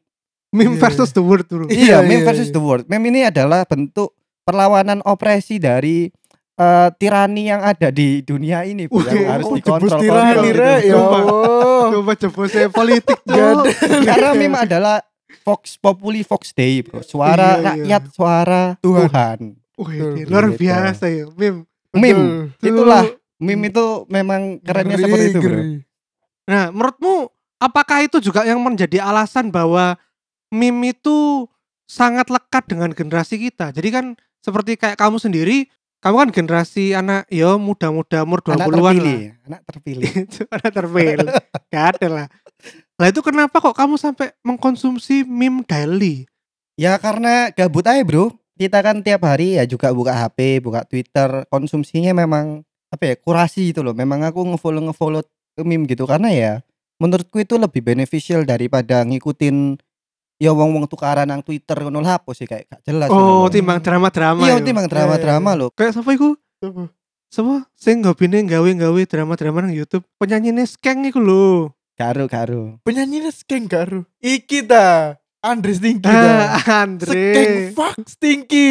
Meme 0.53 0.77
Iya, 0.77 0.83
versus 0.83 1.11
the 1.11 1.21
world 1.21 1.45
bro. 1.45 1.67
Iya, 1.67 1.75
Iya, 1.75 1.97
meme 2.01 2.23
iya, 2.23 2.27
versus 2.27 2.49
iya. 2.49 2.55
the 2.55 2.63
world. 2.63 2.85
Meme 2.87 3.09
ini 3.09 3.21
adalah 3.25 3.65
bentuk 3.65 4.15
perlawanan 4.43 5.03
opresi 5.03 5.57
dari 5.57 6.09
eh, 6.57 6.89
tirani 6.97 7.43
yang 7.47 7.61
ada 7.61 7.93
di 7.93 8.23
dunia 8.23 8.65
ini 8.65 8.89
Bu, 8.89 9.05
yang 9.05 9.29
harus 9.29 9.45
Oh, 9.45 9.55
dikontrol. 9.55 10.01
tirani 10.01 10.41
kontrol 10.41 10.57
re 10.57 10.75
ya. 10.83 10.97
Allah. 10.97 11.85
Coba 11.93 12.13
jebosnya 12.15 12.67
politik 12.71 13.19
Cuk. 13.21 13.65
Karena 14.09 14.31
meme 14.33 14.57
adalah 14.57 14.97
Vox 15.45 15.77
Populi 15.77 16.25
Vox 16.25 16.51
Dei, 16.51 16.81
Bro. 16.81 17.05
Suara 17.05 17.61
Iya, 17.61 17.61
iya. 17.61 17.67
rakyat, 18.01 18.03
suara 18.11 18.63
Tuhan. 18.81 19.05
Tuhan. 19.05 19.39
Wih, 19.77 20.25
luar 20.25 20.49
biasa 20.51 21.05
ya 21.07 21.29
meme. 21.31 21.69
Meme. 21.93 22.57
Itulah 22.59 23.05
meme 23.37 23.69
itu 23.69 24.05
memang 24.09 24.61
kerennya 24.65 24.97
Ngeri, 24.97 25.05
seperti 25.05 25.27
itu, 25.29 25.41
Bro. 25.41 25.51
ngeri. 25.53 25.65
Nah, 26.47 26.65
menurutmu 26.71 27.15
apakah 27.59 27.99
itu 28.07 28.17
juga 28.23 28.47
yang 28.47 28.63
menjadi 28.63 29.03
alasan 29.03 29.51
bahwa 29.51 29.99
meme 30.49 30.95
itu 30.95 31.49
sangat 31.85 32.31
lekat 32.31 32.65
dengan 32.71 32.91
generasi 32.95 33.37
kita? 33.37 33.75
Jadi 33.75 33.89
kan 33.93 34.07
seperti 34.41 34.79
kayak 34.79 34.97
kamu 34.97 35.19
sendiri, 35.19 35.67
kamu 36.01 36.17
kan 36.23 36.31
generasi 36.31 36.95
anak 36.95 37.27
ya 37.29 37.59
muda-muda 37.59 38.23
umur 38.23 38.41
Anak 38.47 38.71
20-an 38.71 38.79
lah. 38.79 38.93
terpilih, 38.95 39.21
anak 39.49 39.61
terpilih. 39.67 40.11
anak 40.55 40.71
terpilih. 40.73 41.29
Gak 41.73 41.87
ada 41.99 42.07
lah. 42.09 42.27
Lah 42.97 43.09
itu 43.13 43.21
kenapa 43.21 43.61
kok 43.61 43.77
kamu 43.77 44.01
sampai 44.01 44.33
mengkonsumsi 44.41 45.27
meme 45.27 45.67
daily? 45.67 46.25
ya 46.77 47.01
karena 47.01 47.49
gabut 47.57 47.85
aja, 47.89 48.05
Bro. 48.05 48.37
Kita 48.57 48.81
kan 48.81 49.05
tiap 49.05 49.21
hari 49.29 49.61
ya 49.61 49.69
juga 49.69 49.93
buka 49.93 50.17
HP, 50.17 50.65
buka 50.65 50.81
Twitter, 50.89 51.45
konsumsinya 51.53 52.17
memang 52.17 52.65
apa 52.93 53.03
ya, 53.03 53.15
kurasi 53.19 53.73
gitu 53.75 53.83
loh. 53.87 53.93
Memang 53.93 54.23
aku 54.27 54.43
ngefollow 54.55 54.83
ngefollow 54.91 55.23
meme 55.65 55.89
gitu 55.89 56.05
karena 56.05 56.29
ya 56.31 56.53
menurutku 57.01 57.41
itu 57.41 57.57
lebih 57.57 57.81
beneficial 57.85 58.45
daripada 58.45 59.05
ngikutin 59.05 59.81
ya 60.37 60.53
wong-wong 60.53 60.85
tukaran 60.89 61.29
nang 61.29 61.41
Twitter 61.41 61.77
ngono 61.81 62.05
lah 62.05 62.21
apa 62.21 62.31
sih 62.37 62.45
kayak 62.45 62.69
gak 62.69 62.83
jelas. 62.85 63.09
Oh, 63.09 63.49
lho. 63.49 63.53
timbang 63.53 63.81
drama-drama. 63.81 64.45
Iya, 64.45 64.61
yo. 64.61 64.65
timbang 64.65 64.89
drama-drama 64.89 65.51
lho. 65.57 65.73
Kayak 65.73 65.97
siapa 65.97 66.11
iku? 66.13 66.37
Apa? 66.61 66.93
Siapa? 67.33 67.57
Sing 67.77 68.05
hobine 68.05 68.45
gawe-gawe 68.45 69.03
drama-drama 69.09 69.65
nang 69.65 69.75
YouTube. 69.75 70.05
Penyanyine 70.21 70.65
Skeng 70.69 71.05
iku 71.09 71.21
lho. 71.21 71.77
Karo 71.97 72.29
karo. 72.29 72.77
Penyanyinya 72.85 73.33
skeng 73.33 73.73
karo. 73.73 74.05
Iki 74.21 74.69
ta. 74.69 75.17
Andre 75.47 75.73
Stinky. 75.73 76.09
Ah, 76.09 76.59
Skeng 76.59 76.75
Andre. 76.75 77.25
fuck 77.73 77.97
Stinky. 78.05 78.69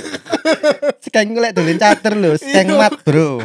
Skeng 1.04 1.30
lek 1.34 1.52
dolen 1.52 1.76
cater 1.76 2.14
lho, 2.14 2.32
skeng 2.34 2.68
Iya. 2.68 2.78
mat, 2.78 2.92
Bro. 3.02 3.44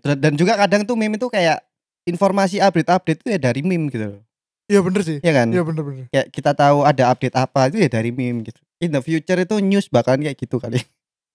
Dan- 0.00 0.34
juga 0.34 0.56
kadang 0.56 0.82
tuh 0.82 0.94
meme 0.94 1.14
itu 1.14 1.28
kayak 1.28 1.60
informasi 2.04 2.58
update-update 2.58 3.20
itu 3.20 3.28
ya 3.28 3.40
dari 3.42 3.60
meme 3.60 3.88
gitu 3.88 4.06
loh. 4.08 4.22
Iya 4.64 4.80
bener 4.80 5.00
sih. 5.00 5.18
Iya 5.18 5.32
kan? 5.34 5.48
Iya 5.48 5.62
bener 5.62 5.82
bener. 5.82 6.04
Kayak 6.08 6.26
kita 6.30 6.50
tahu 6.52 6.78
ada 6.82 7.08
update 7.08 7.34
apa 7.34 7.68
itu 7.68 7.76
ya 7.78 7.88
dari 7.90 8.08
meme 8.08 8.40
gitu. 8.42 8.60
In 8.78 8.90
the 8.90 9.00
future 9.00 9.36
itu 9.36 9.58
news 9.58 9.88
bakalan 9.88 10.22
kayak 10.22 10.38
gitu 10.38 10.56
kali. 10.56 10.80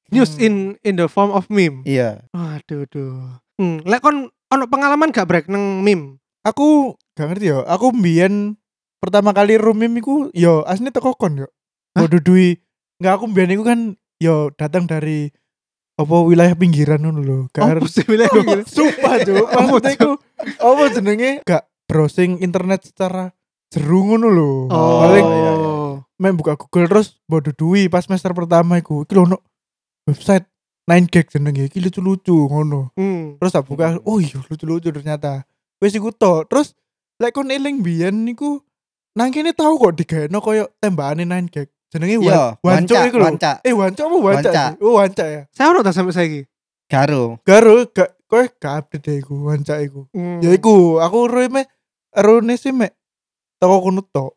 News 0.09 0.35
Hmm. 0.35 0.41
in 0.41 0.53
in 0.83 0.93
the 0.95 1.05
form 1.05 1.29
of 1.29 1.45
meme. 1.47 1.81
Iya. 1.83 2.25
Waduh, 2.29 2.85
duh. 2.87 3.37
Hmm, 3.55 3.81
lek 3.83 3.99
kon 3.99 4.27
ono 4.47 4.63
pengalaman 4.65 5.09
gak 5.09 5.25
brek 5.25 5.45
nang 5.47 5.81
meme? 5.81 6.17
Aku 6.41 6.93
gak 7.13 7.29
ngerti 7.29 7.49
yo. 7.49 7.61
Aku 7.63 7.89
mbiyen 7.89 8.57
pertama 9.03 9.35
kali 9.35 9.59
rumim 9.59 9.91
iku 9.99 10.31
yo 10.31 10.63
asli 10.63 10.87
teko 10.87 11.11
kon 11.19 11.43
yo. 11.43 11.47
Hah? 11.91 12.07
Bodoh 12.07 12.23
dui. 12.23 12.55
Enggak 13.03 13.19
aku 13.19 13.25
mbiyen 13.27 13.51
iku 13.59 13.63
kan 13.67 13.79
yo 14.23 14.47
datang 14.55 14.87
dari 14.87 15.27
apa 15.99 16.15
wilayah 16.23 16.55
pinggiran 16.55 17.03
ngono 17.03 17.19
lho. 17.19 17.37
Gak 17.51 17.67
Oh, 17.67 17.83
bilang 18.07 18.31
Loh, 18.31 18.43
gitu. 18.47 18.63
Sumpah 18.65 19.19
Cuk, 19.21 19.45
maksudnya 19.53 19.91
iku 19.93 20.09
apa 20.57 20.83
jenenge 20.95 21.29
gak 21.43 21.63
browsing 21.85 22.39
internet 22.39 22.87
secara 22.87 23.35
jeru 23.69 24.07
ngono 24.07 24.27
lho. 24.31 24.51
Oh, 24.71 25.03
Paling 25.03 25.27
iya, 25.27 25.51
iya. 25.53 25.73
main 26.17 26.39
buka 26.39 26.55
Google 26.55 26.87
terus 26.87 27.19
bodo 27.27 27.51
duwi 27.51 27.91
pas 27.91 28.07
semester 28.07 28.31
pertama 28.31 28.79
iku. 28.79 29.03
Iki 29.03 29.13
lho 29.13 29.21
ono 29.27 29.37
website 30.07 30.47
9 30.87 31.11
gag 31.11 31.27
jenenge 31.27 31.63
iki 31.67 31.83
lucu-lucu 31.83 32.47
ngono. 32.49 32.95
Hmm. 32.95 33.37
Terus 33.37 33.51
tak 33.51 33.67
buka, 33.67 33.99
oh 34.07 34.17
iya 34.17 34.39
lucu-lucu 34.47 34.89
ternyata. 34.89 35.43
Wis 35.83 35.93
iku. 35.93 36.09
Terus 36.15 36.73
lek 37.21 37.35
kon 37.35 37.53
eling 37.53 37.85
biyen 37.85 38.25
niku 38.25 38.63
nang 39.13 39.29
kene 39.29 39.53
tahu 39.53 39.77
kok 39.77 39.93
digaeno 39.93 40.37
koyo 40.41 40.69
tembakane 40.81 41.23
9 41.25 41.49
gag. 41.53 41.69
Jenenge 41.93 42.17
Iya, 42.25 42.57
wan, 42.65 42.89
wancuk 42.89 42.97
iku 43.05 43.17
lho. 43.21 43.25
wanca. 43.29 43.51
Eh 43.61 43.69
wancuk 43.69 44.01
apa 44.09 44.17
wanca? 44.17 44.49
Wanca. 44.49 44.65
Oh 44.81 44.93
wanca 44.97 45.23
ya. 45.29 45.41
Saya 45.53 45.69
ono 45.69 45.85
tak 45.85 45.93
sampai 45.93 46.09
saiki. 46.17 46.41
Karo. 46.89 47.37
Garo 47.45 47.85
gak 47.93 48.17
kowe 48.25 48.41
gak 48.49 48.73
update 48.81 49.05
deh 49.05 49.15
iku 49.21 49.45
wanca 49.45 49.77
iku. 49.77 50.09
Hmm. 50.09 50.41
Ya 50.41 50.49
iku, 50.57 50.97
aku 50.97 51.29
roe 51.29 51.45
me 51.53 51.69
erone 52.09 52.57
sih 52.57 52.73
me 52.73 52.89
toko 53.61 53.85
kono 53.85 54.01
tok. 54.01 54.33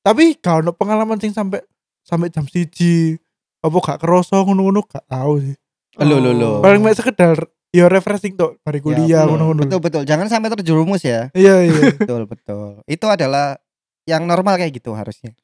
Tapi 0.00 0.40
gak 0.40 0.64
ono 0.64 0.72
pengalaman 0.72 1.20
sing 1.20 1.36
sampai 1.36 1.60
sampai 2.00 2.32
jam 2.32 2.48
siji 2.48 3.20
apa 3.60 3.76
gak 3.84 4.00
kerasa 4.00 4.40
ngono-ngono 4.40 4.80
gak 4.88 5.04
tahu 5.04 5.44
sih. 5.44 5.56
Lho, 6.00 6.16
lho, 6.16 6.32
lho. 6.32 6.64
Paling 6.64 6.80
mek 6.80 6.96
sekedar 6.96 7.36
ya 7.68 7.84
refreshing 7.92 8.32
tok 8.32 8.56
dari 8.64 8.80
kuliah 8.80 9.28
betul. 9.28 9.36
ngono-ngono. 9.36 9.60
Betul 9.68 9.80
betul. 9.84 10.02
Jangan 10.08 10.32
sampai 10.32 10.48
terjerumus 10.56 11.04
ya. 11.04 11.28
Iya 11.36 11.68
iya. 11.68 11.92
betul 12.00 12.24
betul. 12.24 12.80
Itu 12.88 13.12
adalah 13.12 13.60
yang 14.08 14.24
normal 14.24 14.56
kayak 14.56 14.80
gitu 14.80 14.96
harusnya. 14.96 15.36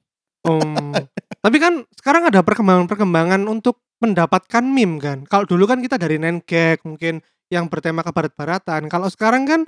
Hmm. 0.45 0.97
Tapi 1.45 1.57
kan 1.61 1.85
sekarang 1.93 2.33
ada 2.33 2.41
perkembangan-perkembangan 2.41 3.45
untuk 3.45 3.85
mendapatkan 4.01 4.65
meme 4.65 4.97
kan. 4.97 5.19
Kalau 5.29 5.45
dulu 5.45 5.69
kan 5.69 5.85
kita 5.85 6.01
dari 6.01 6.17
Nengek 6.17 6.81
mungkin 6.89 7.21
yang 7.53 7.69
bertema 7.69 8.01
ke 8.01 8.13
barat-baratan. 8.13 8.89
Kalau 8.89 9.09
sekarang 9.13 9.45
kan 9.45 9.61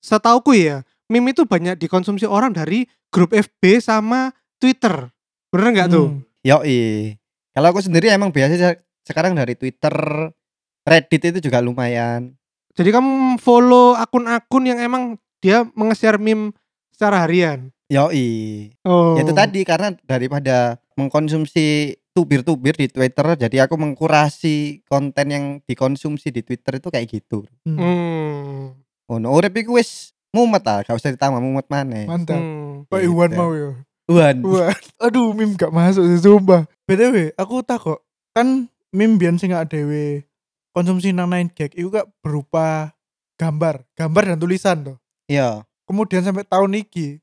setauku 0.00 0.56
ya, 0.56 0.84
meme 1.12 1.36
itu 1.36 1.44
banyak 1.44 1.76
dikonsumsi 1.76 2.24
orang 2.24 2.56
dari 2.56 2.88
grup 3.12 3.36
FB 3.36 3.84
sama 3.84 4.32
Twitter. 4.56 5.12
Bener 5.52 5.68
nggak 5.76 5.88
tuh? 5.92 6.08
Hmm. 6.08 6.24
Yoi. 6.44 7.16
Kalau 7.52 7.68
aku 7.68 7.80
sendiri 7.84 8.08
emang 8.08 8.32
biasa 8.32 8.54
se- 8.56 8.80
sekarang 9.04 9.36
dari 9.36 9.56
Twitter, 9.56 9.92
Reddit 10.84 11.36
itu 11.36 11.38
juga 11.44 11.60
lumayan. 11.60 12.32
Jadi 12.72 12.94
kamu 12.94 13.42
follow 13.42 13.98
akun-akun 13.98 14.64
yang 14.64 14.78
emang 14.78 15.18
dia 15.42 15.66
menge-share 15.74 16.20
meme 16.20 16.54
secara 16.94 17.26
harian. 17.26 17.74
Yoi. 17.88 18.68
Oh. 18.84 19.16
Ya 19.16 19.24
itu 19.24 19.32
tadi 19.32 19.64
karena 19.64 19.96
daripada 20.04 20.76
mengkonsumsi 20.92 21.96
tubir-tubir 22.12 22.76
di 22.76 22.90
Twitter, 22.92 23.26
jadi 23.48 23.64
aku 23.64 23.80
mengkurasi 23.80 24.84
konten 24.84 25.26
yang 25.30 25.44
dikonsumsi 25.64 26.28
di 26.28 26.44
Twitter 26.44 26.76
itu 26.76 26.88
kayak 26.92 27.06
gitu. 27.08 27.48
Hmm. 27.64 27.78
Hmm. 27.78 28.60
Oh, 29.08 29.16
no, 29.16 29.32
urip 29.32 29.56
iku 29.56 29.80
wis 29.80 30.12
mumet 30.36 30.60
ah, 30.68 30.84
gak 30.84 31.00
usah 31.00 31.14
ditambah 31.14 31.40
mumet 31.40 31.64
maneh. 31.72 32.04
Mantap. 32.04 32.36
Hmm. 32.36 32.84
Pak 32.92 33.00
Gitu. 33.00 33.08
Iwan 33.14 33.30
mau 33.32 33.52
ya. 33.56 33.70
Wan. 34.08 34.36
Wah, 34.40 34.72
aduh 35.04 35.36
meme 35.36 35.56
gak 35.56 35.72
masuk 35.72 36.04
sih 36.08 36.20
sumpah. 36.20 36.64
BTW, 36.88 37.36
aku 37.36 37.60
takut 37.60 38.00
kan 38.32 38.68
meme 38.92 39.20
biyen 39.20 39.36
sing 39.36 39.52
gak 39.52 39.68
dhewe 39.68 40.24
konsumsi 40.72 41.12
nang 41.12 41.28
9 41.28 41.52
gag 41.56 41.72
itu 41.76 41.88
gak 41.92 42.08
berupa 42.24 42.96
gambar, 43.36 43.84
gambar 43.96 44.22
dan 44.34 44.38
tulisan 44.40 44.76
tuh. 44.84 44.96
Iya. 45.28 45.64
Kemudian 45.84 46.24
sampai 46.24 46.44
tahun 46.44 46.84
iki 46.84 47.20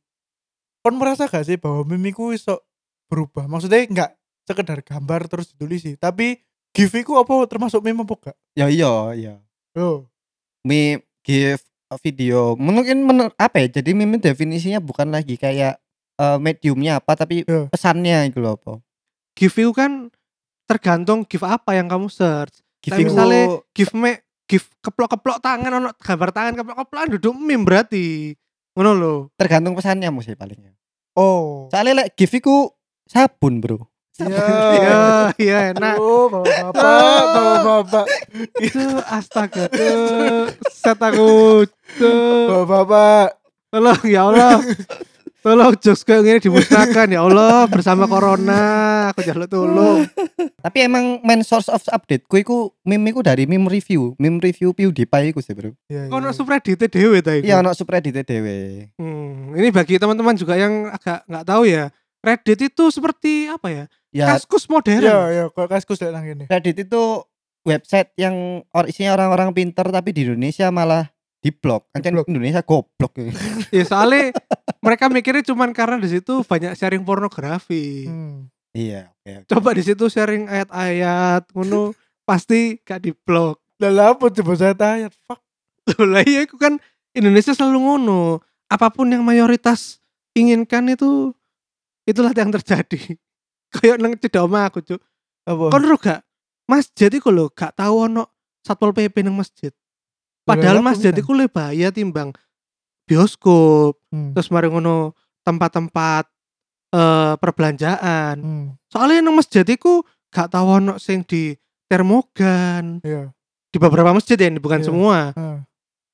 kon 0.86 0.96
merasa 0.96 1.26
gak 1.26 1.42
sih 1.42 1.58
bahwa 1.58 1.82
meme 1.84 2.14
iku 2.14 2.30
iso 2.30 2.62
berubah? 3.08 3.50
Maksudnya 3.50 3.82
enggak 3.82 4.12
sekedar 4.46 4.80
gambar 4.80 5.26
terus 5.26 5.50
ditulisi, 5.50 5.98
tapi 5.98 6.38
GIF 6.70 6.94
iku 6.94 7.18
apa 7.18 7.50
termasuk 7.50 7.82
meme 7.82 8.06
apa 8.06 8.14
gak? 8.22 8.38
Ya 8.54 8.70
iya, 8.70 8.94
iya. 9.12 9.34
Yo. 9.74 10.06
Meme 10.62 11.02
give 11.26 11.66
video 12.02 12.54
mungkin 12.56 13.02
menur 13.02 13.34
apa 13.36 13.58
ya? 13.60 13.82
Jadi 13.82 13.92
meme 13.92 14.22
definisinya 14.22 14.78
bukan 14.78 15.10
lagi 15.10 15.36
kayak 15.36 15.82
eh, 16.16 16.38
mediumnya 16.38 17.02
apa 17.02 17.18
tapi 17.18 17.42
Iya. 17.42 17.66
pesannya 17.68 18.30
itu 18.30 18.38
loh 18.38 18.54
apa. 18.54 18.78
GIF 19.34 19.58
itu 19.58 19.74
kan 19.74 20.14
tergantung 20.66 21.26
GIF 21.26 21.42
apa 21.42 21.74
yang 21.74 21.90
kamu 21.90 22.06
search. 22.08 22.62
Give 22.78 22.94
Kayak 22.94 23.02
iku- 23.02 23.10
misalnya 23.10 23.44
GIF 23.74 23.90
me 23.92 24.12
GIF 24.46 24.70
keplok-keplok 24.78 25.42
tangan 25.42 25.74
ono 25.74 25.90
gambar 25.98 26.30
tangan 26.30 26.54
keplok-keplokan 26.54 27.10
duduk 27.18 27.34
meme 27.34 27.66
berarti. 27.66 28.38
Ngono 28.76 28.92
lho. 28.94 29.14
tergantung 29.34 29.72
pesannya 29.74 30.12
mesti 30.12 30.36
palingnya. 30.36 30.75
Oh. 31.16 31.72
Soalnya 31.72 32.04
lek 32.04 32.20
give 32.20 32.36
iku 32.36 32.76
sabun, 33.08 33.64
Bro. 33.64 33.88
Iya. 34.20 34.48
Iya, 34.76 35.00
iya 35.36 35.58
enak. 35.76 35.96
Oh, 36.00 36.32
bapak, 36.32 36.72
bapak, 36.72 37.60
bapak, 37.64 38.06
Itu 38.64 39.00
astaga. 39.12 39.68
Set 40.72 41.00
aku 41.00 41.64
bapak, 42.00 42.64
bapak. 42.68 43.28
Tolong 43.72 44.02
ya 44.08 44.32
Allah. 44.32 44.60
Tolong 45.46 45.78
jokes 45.78 46.02
kayak 46.02 46.26
gini 46.26 46.40
dimusnahkan 46.42 47.06
ya 47.06 47.22
Allah 47.22 47.70
bersama 47.70 48.10
corona. 48.10 48.66
Aku 49.14 49.22
jaluk 49.22 49.46
tolong. 49.46 50.02
Tapi 50.58 50.90
emang 50.90 51.22
main 51.22 51.46
source 51.46 51.70
of 51.70 51.86
update 51.94 52.26
ku 52.26 52.42
iku 52.42 52.74
meme 52.82 53.14
iku 53.14 53.22
dari 53.22 53.46
meme 53.46 53.70
review, 53.70 54.18
meme 54.18 54.42
review 54.42 54.74
PewDiePie 54.74 55.30
iku 55.30 55.46
sih, 55.46 55.54
Bro. 55.54 55.78
Iya, 55.86 56.10
iya. 56.10 56.30
subreddit 56.34 56.90
dhewe 56.90 57.22
ta 57.22 57.38
iku. 57.38 57.46
Iya, 57.46 57.62
ono 57.62 57.78
subreddit 57.78 58.26
dhewe. 58.26 58.90
Hmm, 58.98 59.54
ini 59.54 59.70
bagi 59.70 60.02
teman-teman 60.02 60.34
juga 60.34 60.58
yang 60.58 60.90
agak 60.90 61.30
nggak 61.30 61.46
tahu 61.46 61.70
ya. 61.70 61.94
Reddit 62.26 62.60
itu 62.66 62.84
seperti 62.90 63.46
apa 63.46 63.70
ya? 63.70 63.84
Ya, 64.10 64.26
Kaskus 64.34 64.66
modern. 64.66 64.98
Iya, 64.98 65.20
iya, 65.30 65.44
kok 65.54 65.70
kaskus 65.70 66.02
lek 66.02 66.10
nang 66.10 66.26
kene. 66.26 66.50
Reddit 66.50 66.90
itu 66.90 67.22
website 67.62 68.10
yang 68.18 68.66
or 68.74 68.90
isinya 68.90 69.14
orang-orang 69.14 69.54
pinter 69.54 69.86
tapi 69.94 70.10
di 70.10 70.26
Indonesia 70.26 70.74
malah 70.74 71.06
diblok. 71.46 71.94
Kan. 71.94 72.02
Indonesia 72.26 72.66
goblok. 72.66 73.14
Ya 73.70 73.86
soalnya 73.86 74.34
mereka 74.86 75.10
mikirnya 75.10 75.42
cuman 75.42 75.74
karena 75.74 75.98
di 75.98 76.10
situ 76.14 76.46
banyak 76.46 76.78
sharing 76.78 77.02
pornografi. 77.02 78.06
Hmm. 78.06 78.54
iya, 78.78 79.10
oke. 79.10 79.34
oke. 79.42 79.50
Coba 79.50 79.74
di 79.74 79.82
situ 79.82 80.06
sharing 80.06 80.46
ayat-ayat 80.46 81.50
ngono 81.58 81.98
pasti 82.22 82.78
gak 82.86 83.02
diblok. 83.02 83.58
Lah 83.82 84.14
apa 84.14 84.30
coba 84.30 84.54
saya 84.54 84.78
tanya, 84.78 85.10
fuck. 85.26 85.42
Lah 85.98 86.22
iya 86.22 86.46
itu 86.46 86.56
kan 86.62 86.78
Indonesia 87.18 87.58
selalu 87.58 87.80
ngono. 87.82 88.22
Apa 88.70 88.94
pun 88.94 89.10
yang 89.10 89.26
mayoritas 89.26 89.98
inginkan 90.38 90.86
itu 90.94 91.34
itulah 92.06 92.30
yang 92.38 92.54
terjadi. 92.54 93.18
Kayak 93.74 93.98
nang 93.98 94.14
cedok 94.22 94.46
omah 94.46 94.70
aku, 94.70 94.86
Cuk. 94.86 95.02
Apa? 95.50 95.74
Kon 95.74 95.84
ro 95.86 95.98
gak 95.98 96.22
masjid 96.70 97.10
iku 97.10 97.34
lho 97.34 97.50
gak 97.50 97.78
tahu 97.78 98.06
ono 98.06 98.30
Satpol 98.66 98.94
PP 98.94 99.26
nang 99.26 99.38
masjid. 99.38 99.74
Padahal 100.46 100.82
masjid 100.82 101.10
iku 101.14 101.34
lebih 101.34 101.58
bahaya 101.58 101.90
timbang 101.90 102.30
bioskop, 103.06 103.98
Hmm. 104.16 104.32
terus 104.32 104.48
mari 104.48 104.72
ngono 104.72 105.12
tempat-tempat 105.44 106.24
eh 106.96 107.34
perbelanjaan. 107.36 108.36
Hmm. 108.40 108.66
Soalnya 108.88 109.20
nang 109.20 109.36
masjid 109.36 109.68
iku 109.68 110.08
gak 110.32 110.56
tahu 110.56 110.80
ono 110.80 110.94
sing 110.96 111.28
di 111.28 111.52
termogan. 111.92 113.04
Iya. 113.04 113.36
Di 113.68 113.78
beberapa 113.78 114.16
masjid 114.16 114.40
ya, 114.40 114.48
bukan 114.56 114.80
Iya. 114.80 114.88
semua. 114.88 115.18
Ah. 115.36 115.60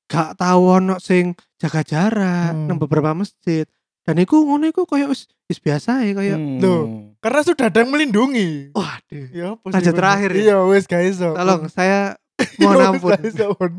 Gak 0.10 0.42
tahu 0.42 0.82
ono 0.82 0.98
sing 0.98 1.38
jaga 1.62 1.86
jarak 1.86 2.58
Hmm. 2.58 2.66
nang 2.66 2.82
beberapa 2.82 3.14
masjid. 3.14 3.70
Dan 4.02 4.18
iku 4.18 4.42
ngono 4.42 4.66
iku 4.66 4.90
koyo 4.90 5.14
wis 5.14 5.30
wis 5.46 5.62
biasa 5.62 6.02
ya 6.02 6.18
koyo. 6.18 6.36
Hmm. 6.42 6.58
Loh. 6.58 6.84
Karena 7.22 7.42
sudah 7.46 7.70
ada 7.70 7.86
yang 7.86 7.94
melindungi. 7.94 8.74
Waduh. 8.74 9.26
Ya 9.30 9.54
bener? 9.62 9.94
terakhir 9.94 10.30
ya? 10.34 10.42
Iya, 10.42 10.58
wes 10.66 10.90
gak 10.90 11.06
iso. 11.06 11.38
Tolong 11.38 11.70
saya 11.70 12.18
mohon 12.60 12.98
ampun. 12.98 13.14
Pon. 13.62 13.72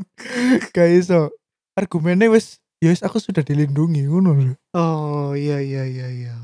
Gak 0.71 0.89
iso. 0.95 1.35
Argumennya 1.75 2.31
wes 2.31 2.62
ya 2.83 2.91
wis 2.91 3.07
aku 3.07 3.23
sudah 3.23 3.47
dilindungi 3.47 4.03
ngono 4.11 4.35
lho. 4.35 4.55
Oh 4.75 5.39
iya 5.39 5.63
iya 5.63 5.87
iya 5.87 6.11
iya. 6.11 6.35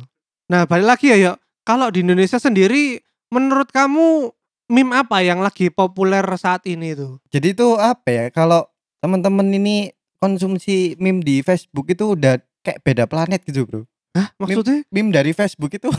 Nah 0.46 0.70
balik 0.70 0.86
lagi 0.86 1.10
ya 1.10 1.18
yuk. 1.18 1.36
Kalau 1.66 1.90
di 1.90 2.00
Indonesia 2.00 2.38
sendiri, 2.40 3.02
menurut 3.28 3.68
kamu 3.74 4.32
meme 4.72 4.94
apa 4.96 5.20
yang 5.20 5.42
lagi 5.42 5.68
populer 5.68 6.24
saat 6.38 6.64
ini 6.64 6.94
tuh? 6.94 7.20
Jadi 7.28 7.52
itu 7.52 7.76
apa 7.76 8.08
ya? 8.08 8.24
Kalau 8.30 8.70
teman-teman 9.02 9.50
ini 9.52 9.92
konsumsi 10.22 10.96
meme 10.96 11.20
di 11.20 11.42
Facebook 11.42 11.90
itu 11.90 12.14
udah 12.16 12.40
kayak 12.64 12.80
beda 12.86 13.04
planet 13.10 13.44
gitu, 13.44 13.68
Bro. 13.68 13.84
Hah 14.16 14.32
maksudnya? 14.40 14.86
Meme 14.88 15.12
dari 15.12 15.36
Facebook 15.36 15.74
itu 15.74 15.92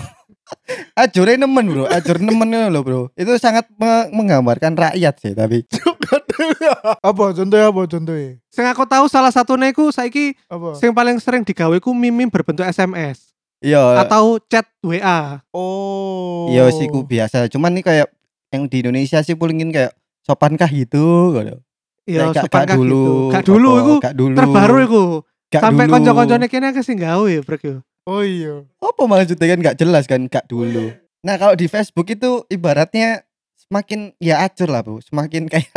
ajure 0.95 1.35
nemen, 1.35 1.65
Bro. 1.65 1.85
Ajur 1.85 2.17
nemen 2.17 2.49
lho, 2.67 2.79
Bro. 2.79 3.01
Itu 3.13 3.33
sangat 3.35 3.67
me- 3.73 4.09
menggambarkan 4.11 4.73
rakyat 4.73 5.15
sih 5.17 5.33
tapi. 5.33 5.65
apa 7.01 7.23
contohnya 7.33 7.67
apa 7.67 7.81
contohnya? 7.85 8.39
Sing 8.47 8.63
aku 8.63 8.83
tahu 8.85 9.05
salah 9.05 9.29
satu 9.29 9.55
neku 9.55 9.89
saiki 9.89 10.33
Apa? 10.47 10.73
sing 10.73 10.91
paling 10.91 11.17
sering 11.17 11.43
digawe 11.43 11.75
ku 11.77 11.91
meme 11.91 12.27
berbentuk 12.27 12.63
SMS 12.63 13.31
Iya. 13.59 13.99
atau 13.99 14.39
chat 14.41 14.63
WA. 14.79 15.43
Oh. 15.51 16.47
Iya 16.47 16.71
sih 16.71 16.87
ku 16.87 17.03
biasa. 17.03 17.47
Cuman 17.47 17.73
nih 17.73 17.83
kayak 17.83 18.07
yang 18.49 18.65
di 18.65 18.79
Indonesia 18.79 19.19
sih 19.19 19.35
pulingin 19.35 19.69
kayak 19.69 19.91
sopankah 20.21 20.69
gitu 20.69 21.35
gitu. 21.35 21.59
Iya, 22.07 22.19
Kayak 22.23 22.31
gak- 22.31 22.43
sopan 22.47 22.59
gak 22.59 22.65
kah 22.65 22.77
dulu. 22.77 22.95
gitu. 22.95 23.13
Gak 23.29 23.43
dulu 23.45 23.67
apa, 23.69 23.79
iku 23.79 23.93
gak 23.99 24.15
dulu. 24.15 24.35
terbaru 24.35 24.77
iku. 24.79 25.03
Gak 25.49 25.61
Sampai 25.61 25.83
dulu. 25.83 25.93
konco-koncone 25.97 26.45
kene 26.47 26.67
sing 26.79 26.97
gawe, 26.97 27.33
Brek 27.43 27.61
yo. 27.61 27.75
Oh 28.09 28.25
iya. 28.25 28.65
Apa 28.81 29.05
maksudnya 29.05 29.45
kan 29.45 29.59
gak 29.61 29.77
jelas 29.77 30.09
kan 30.09 30.25
gak 30.25 30.49
dulu. 30.49 30.89
Nah 31.21 31.37
kalau 31.37 31.53
di 31.53 31.69
Facebook 31.69 32.09
itu 32.09 32.41
ibaratnya 32.49 33.21
semakin 33.53 34.17
ya 34.17 34.41
acur 34.41 34.65
lah 34.65 34.81
bu, 34.81 34.97
semakin 35.05 35.45
kayak 35.53 35.69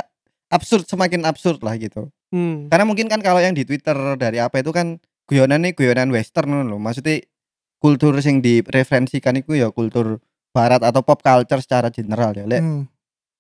absurd 0.49 0.89
semakin 0.89 1.29
absurd 1.29 1.61
lah 1.61 1.77
gitu. 1.77 2.09
Hmm. 2.33 2.73
Karena 2.73 2.89
mungkin 2.89 3.13
kan 3.13 3.21
kalau 3.21 3.45
yang 3.45 3.53
di 3.53 3.69
Twitter 3.69 3.93
dari 4.17 4.41
apa 4.41 4.65
itu 4.65 4.73
kan 4.73 4.97
guyonan 5.29 5.61
nih 5.61 5.77
guyonan 5.77 6.09
western 6.09 6.65
loh. 6.65 6.81
Maksudnya 6.81 7.21
kultur 7.77 8.17
yang 8.17 8.41
direferensikan 8.41 9.37
itu 9.37 9.59
ya 9.61 9.69
kultur 9.69 10.23
barat 10.57 10.81
atau 10.81 11.05
pop 11.05 11.21
culture 11.21 11.61
secara 11.61 11.93
general 11.93 12.33
ya. 12.33 12.49
Lek 12.49 12.61
Hmm. 12.65 12.89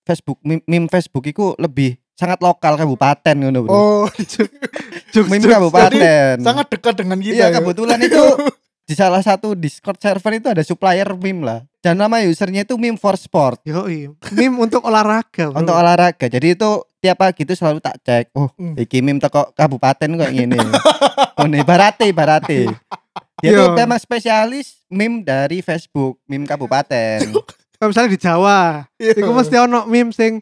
Facebook 0.02 0.42
meme, 0.42 0.90
Facebook 0.90 1.22
itu 1.30 1.54
lebih 1.62 1.94
sangat 2.18 2.42
lokal 2.42 2.74
kabupaten 2.74 3.38
ngono 3.38 3.62
bro. 3.62 3.70
Oh, 3.70 4.04
Jokes, 5.14 5.30
meme 5.30 5.46
kabupaten. 5.46 6.42
sangat 6.42 6.66
dekat 6.74 6.94
dengan 6.98 7.22
kita. 7.22 7.34
Iya 7.38 7.46
ya. 7.48 7.54
kebetulan 7.62 8.02
itu 8.02 8.18
di 8.82 8.94
salah 8.94 9.22
satu 9.22 9.54
Discord 9.54 9.96
server 9.96 10.32
itu 10.34 10.48
ada 10.48 10.62
supplier 10.62 11.06
meme 11.14 11.42
lah. 11.42 11.60
Dan 11.78 11.98
nama 11.98 12.22
usernya 12.22 12.62
itu 12.62 12.74
meme 12.76 12.94
for 12.94 13.14
sport 13.14 13.62
Yoi. 13.62 14.10
Meme 14.30 14.56
untuk 14.56 14.82
olahraga, 14.82 15.50
Bro. 15.50 15.58
untuk 15.58 15.74
olahraga. 15.74 16.26
Jadi 16.26 16.54
itu 16.54 16.70
tiap 16.98 17.18
pagi 17.18 17.42
itu 17.42 17.54
selalu 17.54 17.78
tak 17.78 17.98
cek. 18.00 18.24
Oh, 18.32 18.50
Hmm. 18.54 18.74
iki 18.76 18.98
meme 19.00 19.18
teko 19.18 19.50
kabupaten 19.50 20.06
kok 20.14 20.30
ngene. 20.30 20.58
oh, 21.36 21.46
nih 21.46 21.62
barate 21.62 22.06
barate. 22.10 22.70
Dia 23.38 23.50
tuh 23.52 23.74
memang 23.74 23.98
spesialis 23.98 24.78
meme 24.86 25.22
dari 25.22 25.58
Facebook, 25.58 26.22
meme 26.24 26.46
kabupaten. 26.46 27.26
Kalau 27.78 27.90
misalnya 27.90 28.14
di 28.14 28.20
Jawa, 28.22 28.86
iku 28.94 29.30
mesti 29.32 29.58
ono 29.58 29.82
meme 29.84 30.14
sing 30.14 30.38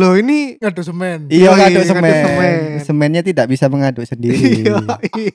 Loh 0.00 0.16
ini 0.16 0.56
ngadu 0.56 0.80
semen. 0.80 1.28
iya 1.28 1.52
ngaduk 1.52 1.60
ngaduk 1.76 1.84
semen. 1.86 2.24
semen. 2.24 2.60
Semennya 2.80 3.20
tidak 3.20 3.46
bisa 3.46 3.68
mengaduk 3.68 4.02
sendiri. 4.02 4.64
Yoi. 4.64 5.28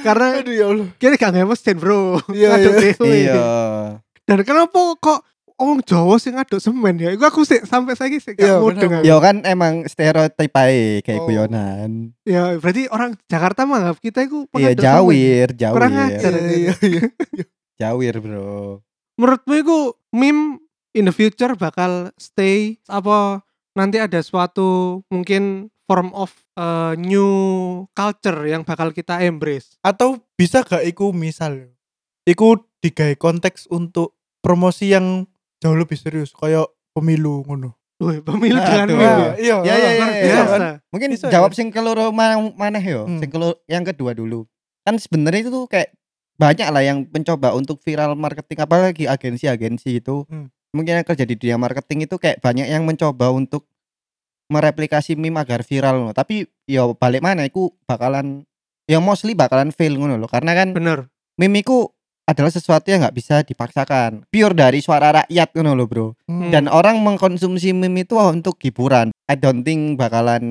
Karena 0.00 0.40
Aduh 0.40 0.54
ya 0.54 0.66
Allah. 0.66 0.88
kini 0.96 1.14
gak 1.14 1.30
ngemes 1.30 1.52
mesin 1.54 1.76
bro 1.76 2.16
Iya, 2.30 2.48
Ngaduk 2.56 2.74
iya. 3.04 3.12
iya. 3.12 3.44
Dan 4.24 4.40
kenapa 4.42 4.80
kok 4.96 5.20
Orang 5.54 5.86
Jawa 5.86 6.16
sih 6.16 6.34
ngaduk 6.34 6.58
semen 6.58 6.96
ya 6.96 7.12
Iku 7.12 7.22
aku 7.22 7.46
sih 7.46 7.62
sampai 7.62 7.94
saya 7.94 8.10
sih 8.10 8.32
Iya, 8.32 8.58
gak 8.58 8.62
mudeng 8.64 8.90
bener. 8.90 8.98
aku. 8.98 9.06
Ya 9.06 9.16
kan 9.20 9.36
emang 9.44 9.74
stereotip 9.84 10.50
aja 10.50 10.74
kayak 11.00 11.20
Oh. 11.20 11.26
guyonan. 11.28 11.90
Ya 12.24 12.56
berarti 12.56 12.88
orang 12.88 13.14
Jakarta 13.24 13.62
menganggap 13.62 14.00
kita 14.00 14.24
itu 14.24 14.48
Iya 14.50 14.72
pengaduk 14.72 14.72
semen. 14.72 14.86
jawir, 14.88 15.48
Kurang 15.54 15.92
jawir. 15.92 16.10
ajar. 16.10 16.32
Iya 16.32 16.48
iya 16.48 16.74
iya. 16.82 17.04
Jawir, 17.76 18.14
Bro. 18.18 18.82
Menurutmu 19.14 19.54
itu 19.54 19.78
meme 20.10 20.58
in 20.90 21.04
the 21.04 21.12
future 21.12 21.54
bakal 21.54 22.10
stay 22.16 22.78
apa 22.86 23.43
nanti 23.74 23.98
ada 23.98 24.22
suatu 24.22 25.02
mungkin 25.10 25.68
form 25.84 26.14
of 26.16 26.32
uh, 26.56 26.96
new 26.96 27.28
culture 27.92 28.40
yang 28.48 28.64
bakal 28.64 28.88
kita 28.88 29.20
embrace. 29.20 29.76
Atau 29.84 30.22
bisa 30.34 30.64
gak 30.64 30.82
iku 30.82 31.12
misal 31.12 31.74
Iku 32.24 32.56
digawe 32.80 33.12
konteks 33.20 33.68
untuk 33.68 34.16
promosi 34.40 34.96
yang 34.96 35.28
jauh 35.60 35.76
lebih 35.76 36.00
serius 36.00 36.32
kayak 36.32 36.64
pemilu 36.96 37.44
ngono. 37.44 37.76
Wih, 38.00 38.24
pemilu 38.24 38.56
Aduh. 38.56 38.64
dengan 38.64 38.88
meme. 38.88 39.04
Nah, 39.04 39.12
ya? 39.12 39.32
iya. 39.36 39.56
Ya, 39.60 39.74
ya, 39.76 39.90
Luar 39.92 40.08
ya, 40.08 40.16
ya. 40.16 40.24
biasa. 40.24 40.66
Mungkin 40.88 41.08
Bisa, 41.12 41.26
jawab 41.28 41.52
ya? 41.52 41.56
sing 41.60 41.68
keloro 41.68 42.08
ma- 42.16 42.56
maneh 42.56 42.80
yo, 42.80 43.04
Hmm. 43.04 43.20
sing 43.20 43.28
keloro 43.28 43.60
yang 43.68 43.84
kedua 43.84 44.16
dulu. 44.16 44.48
Kan 44.88 44.96
sebenarnya 44.96 45.44
itu 45.44 45.52
tuh 45.52 45.68
kayak 45.68 45.92
banyak 46.34 46.64
lah 46.64 46.80
yang 46.80 47.04
mencoba 47.12 47.52
untuk 47.52 47.78
viral 47.84 48.16
marketing 48.16 48.58
apalagi 48.64 49.04
agensi-agensi 49.04 50.00
itu. 50.00 50.24
Hmm. 50.32 50.48
Mungkin 50.74 50.98
yang 50.98 51.06
kerja 51.06 51.22
di 51.22 51.38
dunia 51.38 51.54
marketing 51.54 52.04
itu 52.04 52.18
kayak 52.18 52.42
banyak 52.42 52.66
yang 52.66 52.82
mencoba 52.82 53.30
untuk 53.30 53.64
mereplikasi 54.50 55.14
meme 55.14 55.38
agar 55.38 55.62
viral 55.62 56.02
loh. 56.02 56.12
Tapi 56.12 56.44
yo 56.66 56.92
balik 56.94 57.22
mana 57.22 57.46
iku 57.46 57.72
bakalan 57.86 58.42
ya 58.84 58.98
mostly 58.98 59.32
bakalan 59.32 59.70
fail 59.70 59.94
ngono 59.94 60.18
loh. 60.18 60.26
Karena 60.26 60.52
kan 60.52 60.74
Bener. 60.74 61.06
meme 61.38 61.62
iku 61.62 61.88
adalah 62.24 62.48
sesuatu 62.48 62.88
yang 62.88 63.04
nggak 63.04 63.14
bisa 63.14 63.44
dipaksakan. 63.44 64.24
Pure 64.28 64.56
dari 64.56 64.80
suara 64.80 65.22
rakyat 65.22 65.48
ngono 65.54 65.72
loh, 65.76 65.86
Bro. 65.86 66.06
Hmm. 66.24 66.48
dan 66.48 66.66
orang 66.66 66.96
mengkonsumsi 66.98 67.70
meme 67.70 68.02
itu 68.02 68.16
untuk 68.16 68.56
hiburan 68.58 69.12
I 69.28 69.36
don't 69.36 69.60
think 69.60 69.94
bakalan 69.94 70.42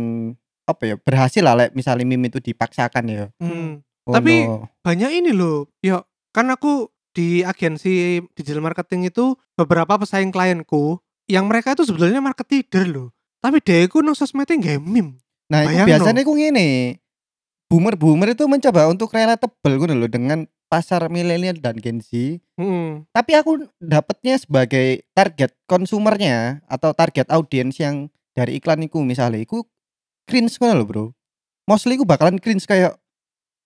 apa 0.64 0.84
ya 0.86 0.96
berhasil 0.96 1.44
lah 1.44 1.58
like, 1.58 1.74
misalnya 1.76 2.06
meme 2.06 2.30
itu 2.30 2.40
dipaksakan 2.40 3.04
ya 3.10 3.26
Hmm. 3.42 3.82
Oh, 4.06 4.14
Tapi- 4.14 4.46
no. 4.46 4.70
banyak 4.86 5.12
ini 5.16 5.32
loh 5.34 5.66
ya 5.82 6.04
kan 6.30 6.46
aku 6.48 6.93
di 7.14 7.42
agensi 7.42 8.20
digital 8.34 8.60
marketing 8.60 9.08
itu 9.08 9.38
beberapa 9.54 9.96
pesaing 9.96 10.34
klienku 10.34 10.98
yang 11.26 11.46
mereka 11.46 11.72
itu 11.72 11.86
sebetulnya 11.86 12.20
marketer 12.20 12.84
loh. 12.86 13.14
Tapi 13.40 13.62
dia 13.62 13.86
itu 13.86 14.02
nang 14.02 14.18
sosmednya 14.18 14.58
nggak 14.58 14.80
meme. 14.82 15.22
Nah 15.48 15.62
itu 15.64 15.86
biasanya 15.86 16.22
aku 16.22 16.34
gini 16.34 16.98
boomer 17.70 17.96
boomer 17.96 18.34
itu 18.34 18.46
mencoba 18.46 18.86
untuk 18.86 19.10
relatable 19.10 19.74
gitu 19.78 19.94
loh 19.94 20.06
dengan 20.06 20.46
pasar 20.70 21.06
milenial 21.08 21.58
dan 21.58 21.78
Gen 21.78 22.02
Z. 22.02 22.42
Hmm. 22.54 23.06
tapi 23.10 23.34
aku 23.34 23.66
dapatnya 23.78 24.38
sebagai 24.38 25.02
target 25.14 25.54
konsumernya 25.66 26.62
atau 26.66 26.94
target 26.94 27.30
audiens 27.30 27.78
yang 27.78 28.10
dari 28.34 28.58
iklan 28.58 28.82
itu 28.82 29.02
misalnya 29.02 29.42
itu 29.42 29.66
cringe 30.26 30.58
ngono 30.58 30.74
loh 30.74 30.86
bro. 30.86 31.06
Mostly 31.66 31.98
aku 31.98 32.06
bakalan 32.06 32.38
cringe 32.38 32.66
kayak 32.66 32.94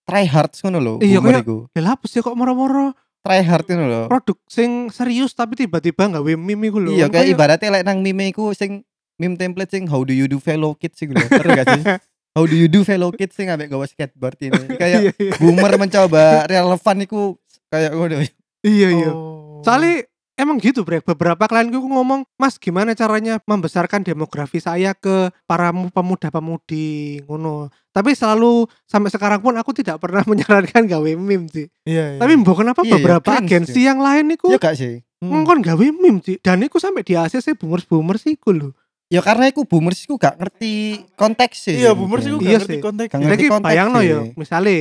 try 0.04 0.24
hard 0.24 0.52
ngono 0.58 0.80
loh 0.80 0.96
Iya, 1.00 1.20
kayak- 1.20 1.44
iku. 1.44 1.58
ya 1.72 1.84
apa 1.86 2.06
sih 2.08 2.20
kok 2.20 2.36
moro-moro 2.36 2.96
try 3.28 3.44
hard 3.44 3.68
ngono 3.68 3.86
loh 3.86 4.06
produk 4.08 4.38
sing 4.48 4.88
serius 4.88 5.36
tapi 5.36 5.60
tiba-tiba 5.60 6.08
nggak 6.08 6.24
meme 6.40 6.72
iku 6.72 6.80
lho 6.80 6.96
Iya 6.96 7.12
kayak 7.12 7.36
ibaratnya 7.36 7.70
lek 7.76 7.84
nang 7.84 8.00
meme 8.00 8.32
iku 8.32 8.56
sing 8.56 8.88
meme 9.20 9.36
template 9.36 9.70
sing 9.70 9.84
how 9.86 10.00
do 10.02 10.16
you 10.16 10.26
do 10.26 10.40
fellow 10.40 10.72
kids 10.72 10.96
sing 10.96 11.12
lho. 11.12 11.20
Terus 11.28 11.52
gak 11.52 11.68
sih? 11.76 11.84
How 12.38 12.46
do 12.46 12.54
you 12.54 12.70
do 12.70 12.86
fellow 12.86 13.10
kids 13.10 13.34
sing 13.34 13.50
ambek 13.50 13.66
gawa 13.66 13.90
skateboard 13.90 14.38
ini. 14.38 14.62
Kayak 14.80 15.10
iya 15.10 15.12
iya 15.18 15.34
boomer 15.42 15.74
mencoba 15.74 16.46
relevan 16.46 16.98
iku 17.02 17.34
kayak 17.68 17.92
ngono. 17.98 18.22
iya 18.62 18.88
iya 18.94 19.10
Oh. 19.12 19.66
soalnya 19.66 20.06
emang 20.38 20.58
gitu 20.58 20.82
brek 20.82 21.02
beberapa 21.04 21.44
klienku 21.44 21.82
ngomong 21.82 22.22
mas 22.36 22.56
gimana 22.56 22.94
caranya 22.94 23.42
membesarkan 23.44 24.02
demografi 24.02 24.58
saya 24.58 24.94
ke 24.94 25.34
para 25.44 25.70
mu- 25.72 25.90
pemuda-pemudi 25.90 26.88
ngono 27.26 27.68
tapi 27.90 28.14
selalu 28.14 28.70
sampai 28.84 29.10
sekarang 29.10 29.40
pun 29.40 29.54
aku 29.54 29.74
tidak 29.74 29.98
pernah 29.98 30.22
menyarankan 30.30 30.86
gawe 30.86 31.12
meme 31.12 31.48
sih 31.48 31.66
Iya, 31.84 32.16
iya. 32.16 32.20
tapi 32.20 32.34
mbok 32.36 32.54
kenapa 32.58 32.80
Iya, 32.80 32.88
iya, 32.88 32.96
beberapa 32.96 33.30
cringe 33.32 33.50
agensi 33.50 33.80
yang 33.82 33.98
lain 33.98 34.26
iku 34.32 34.48
Iya 34.48 34.60
gak 34.60 34.76
sih? 34.76 35.02
Hmm. 35.18 35.30
ngongkon 35.34 35.60
gawe 35.64 35.86
meme 35.92 36.22
sih 36.22 36.38
dan 36.38 36.62
iku 36.62 36.78
sampai 36.78 37.02
di 37.02 37.14
ACC 37.14 37.58
boomers 37.58 37.84
boomers 37.84 38.24
iku 38.24 38.54
lho 38.54 38.70
Ya 39.08 39.24
karena 39.24 39.48
iku 39.48 39.64
boomers 39.64 40.04
iku 40.04 40.16
gak 40.16 40.36
ngerti 40.36 41.00
konteks 41.16 41.58
sih. 41.64 41.80
Iya, 41.80 41.96
boomer 41.96 42.20
sih 42.20 42.28
mungkin. 42.28 42.44
gak 42.44 42.44
Iya 42.46 42.60
ngerti 42.60 42.76
sih. 42.76 42.84
konteks. 42.84 43.10
Gak 43.10 43.22
ngerti 43.24 43.46
konteks 43.48 43.66
bayangno 43.66 44.00
sih. 44.00 44.10
ya 44.12 44.20
misalnya 44.36 44.76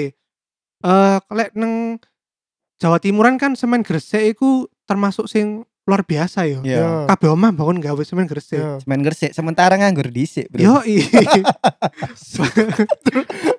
eh 0.83 1.19
lek 1.31 1.51
neng 1.55 1.75
Jawa 2.77 2.99
Timuran 2.99 3.39
kan 3.39 3.55
semen 3.55 3.81
gresik 3.81 4.37
iku 4.37 4.67
termasuk 4.87 5.27
sing 5.27 5.47
luar 5.83 6.03
biasa 6.03 6.43
ya 6.45 6.59
Iya. 6.61 7.07
kabeh 7.07 7.31
omah 7.31 7.51
bangun 7.51 7.79
gawe 7.79 8.03
semen 8.03 8.27
gresik 8.27 8.59
Iya. 8.59 8.83
Semen 8.83 9.01
gresik 9.01 9.31
sementara 9.31 9.75
nganggur 9.75 10.09
dhisik, 10.09 10.51
Bro. 10.51 10.59
Yo 10.59 10.75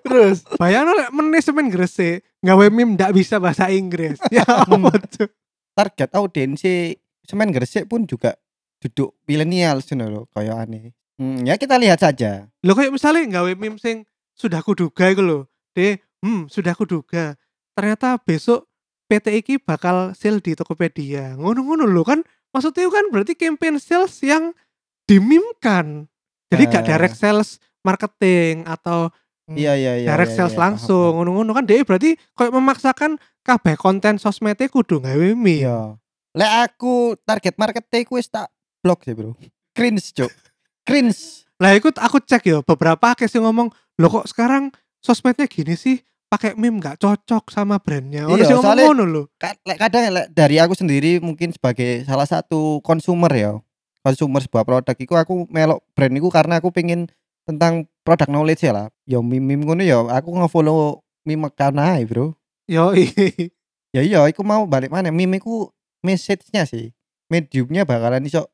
Terus 0.03 0.43
Bayangno 0.55 0.91
lek 0.93 1.09
meneh 1.11 1.39
semen 1.39 1.67
gresik 1.67 2.23
gawe 2.39 2.65
meme 2.67 2.95
ndak 2.95 3.11
bisa 3.11 3.37
bahasa 3.37 3.67
Inggris. 3.69 4.19
Ya 4.29 4.43
Hmm. 4.43 4.87
tuh? 5.07 5.31
Target 5.71 6.09
audiensi 6.11 6.97
semen 7.23 7.51
gresik 7.51 7.85
pun 7.85 8.03
juga 8.03 8.35
duduk 8.77 9.15
milenial 9.23 9.79
sih 9.79 9.93
lho 9.93 10.27
kayak 10.31 10.67
aneh. 10.67 10.91
Hmm, 11.17 11.41
ya 11.43 11.55
kita 11.55 11.75
lihat 11.75 11.97
saja. 11.97 12.45
Lo 12.61 12.75
kayak 12.75 12.91
misalnya 12.91 13.39
gawe 13.39 13.51
meme 13.53 13.79
sing 13.79 14.03
sudah 14.33 14.59
kuduga 14.59 15.07
iku 15.07 15.21
lho. 15.21 15.39
De, 15.71 15.97
hmm, 16.19 16.45
sudah 16.47 16.73
kuduga. 16.73 17.39
Ternyata 17.71 18.19
besok 18.19 18.66
PT 19.07 19.27
iki 19.39 19.53
bakal 19.57 20.11
sale 20.13 20.43
di 20.43 20.53
Tokopedia. 20.53 21.39
Ngono-ngono 21.39 21.87
lho 21.87 22.03
kan 22.03 22.19
maksudnya 22.51 22.85
itu 22.85 22.91
kan 22.91 23.05
berarti 23.07 23.33
campaign 23.33 23.79
sales 23.79 24.19
yang 24.21 24.51
dimimkan. 25.07 26.05
Jadi 26.47 26.63
gak 26.67 26.83
Ah. 26.83 26.87
direct 26.95 27.15
sales 27.15 27.49
marketing 27.81 28.63
atau 28.67 29.11
Iya 29.47 29.79
iya 29.79 29.93
iya. 29.95 30.07
direct 30.11 30.35
iya, 30.35 30.37
sales 30.43 30.55
iya, 30.55 30.59
langsung 30.59 31.15
ngono-ngono 31.15 31.55
kan 31.55 31.63
dia 31.63 31.79
berarti 31.83 32.19
kayak 32.35 32.51
memaksakan 32.51 33.15
kabeh 33.47 33.79
konten 33.79 34.19
sosmednya 34.19 34.67
kudu 34.67 34.99
gawe 34.99 35.15
meme 35.31 35.63
Iya. 35.63 35.95
Lek 36.35 36.51
aku 36.67 37.15
target 37.23 37.55
marketnya 37.55 38.03
ku 38.03 38.19
wis 38.19 38.27
tak 38.27 38.51
blok 38.83 39.07
sih, 39.07 39.15
Bro. 39.15 39.39
Cringe, 39.71 40.03
Cuk. 40.11 40.31
Cringe. 40.83 41.47
lah 41.57 41.73
ikut 41.73 41.97
aku 41.97 42.21
cek 42.21 42.43
ya 42.45 42.61
beberapa 42.61 43.01
akses 43.09 43.33
yang 43.33 43.49
ngomong 43.49 43.73
lo 43.97 44.07
kok 44.13 44.29
sekarang 44.29 44.69
sosmednya 45.01 45.49
gini 45.49 45.73
sih 45.73 45.97
pakai 46.27 46.59
meme 46.59 46.83
nggak 46.83 46.99
cocok 46.99 47.47
sama 47.47 47.79
brandnya. 47.79 48.27
Orang 48.27 48.43
Iya, 48.43 48.59
soalnya- 48.59 48.87
ngono 48.91 49.03
lek 49.63 49.77
kadang 49.79 50.03
lek 50.11 50.27
dari 50.35 50.59
aku 50.59 50.75
sendiri 50.75 51.23
mungkin 51.23 51.55
sebagai 51.55 52.03
salah 52.03 52.27
satu 52.27 52.83
konsumer 52.83 53.31
ya 53.31 53.51
konsumer 54.03 54.43
sebuah 54.43 54.63
produk 54.67 54.95
itu 54.95 55.13
aku 55.15 55.47
melok 55.51 55.83
brand 55.95 56.15
itu 56.15 56.27
karena 56.31 56.59
aku 56.59 56.71
pengen 56.71 57.07
tentang 57.47 57.87
produk 58.03 58.27
knowledge 58.27 58.63
ya 58.67 58.75
lah. 58.75 58.87
Ya 59.07 59.23
meme 59.23 59.55
meme 59.55 59.63
ngono 59.63 59.83
ya 59.83 60.03
aku 60.03 60.35
nge-follow 60.35 60.99
meme 61.23 61.47
ae 61.79 62.03
bro. 62.03 62.35
Yo 62.67 62.91
ya 63.95 64.01
iya 64.03 64.19
aku 64.27 64.43
mau 64.43 64.67
balik 64.67 64.91
mana 64.91 65.11
meme 65.15 65.39
ku 65.39 65.71
message-nya 66.03 66.67
sih. 66.67 66.91
Mediumnya 67.31 67.87
bakalan 67.87 68.27
iso 68.27 68.51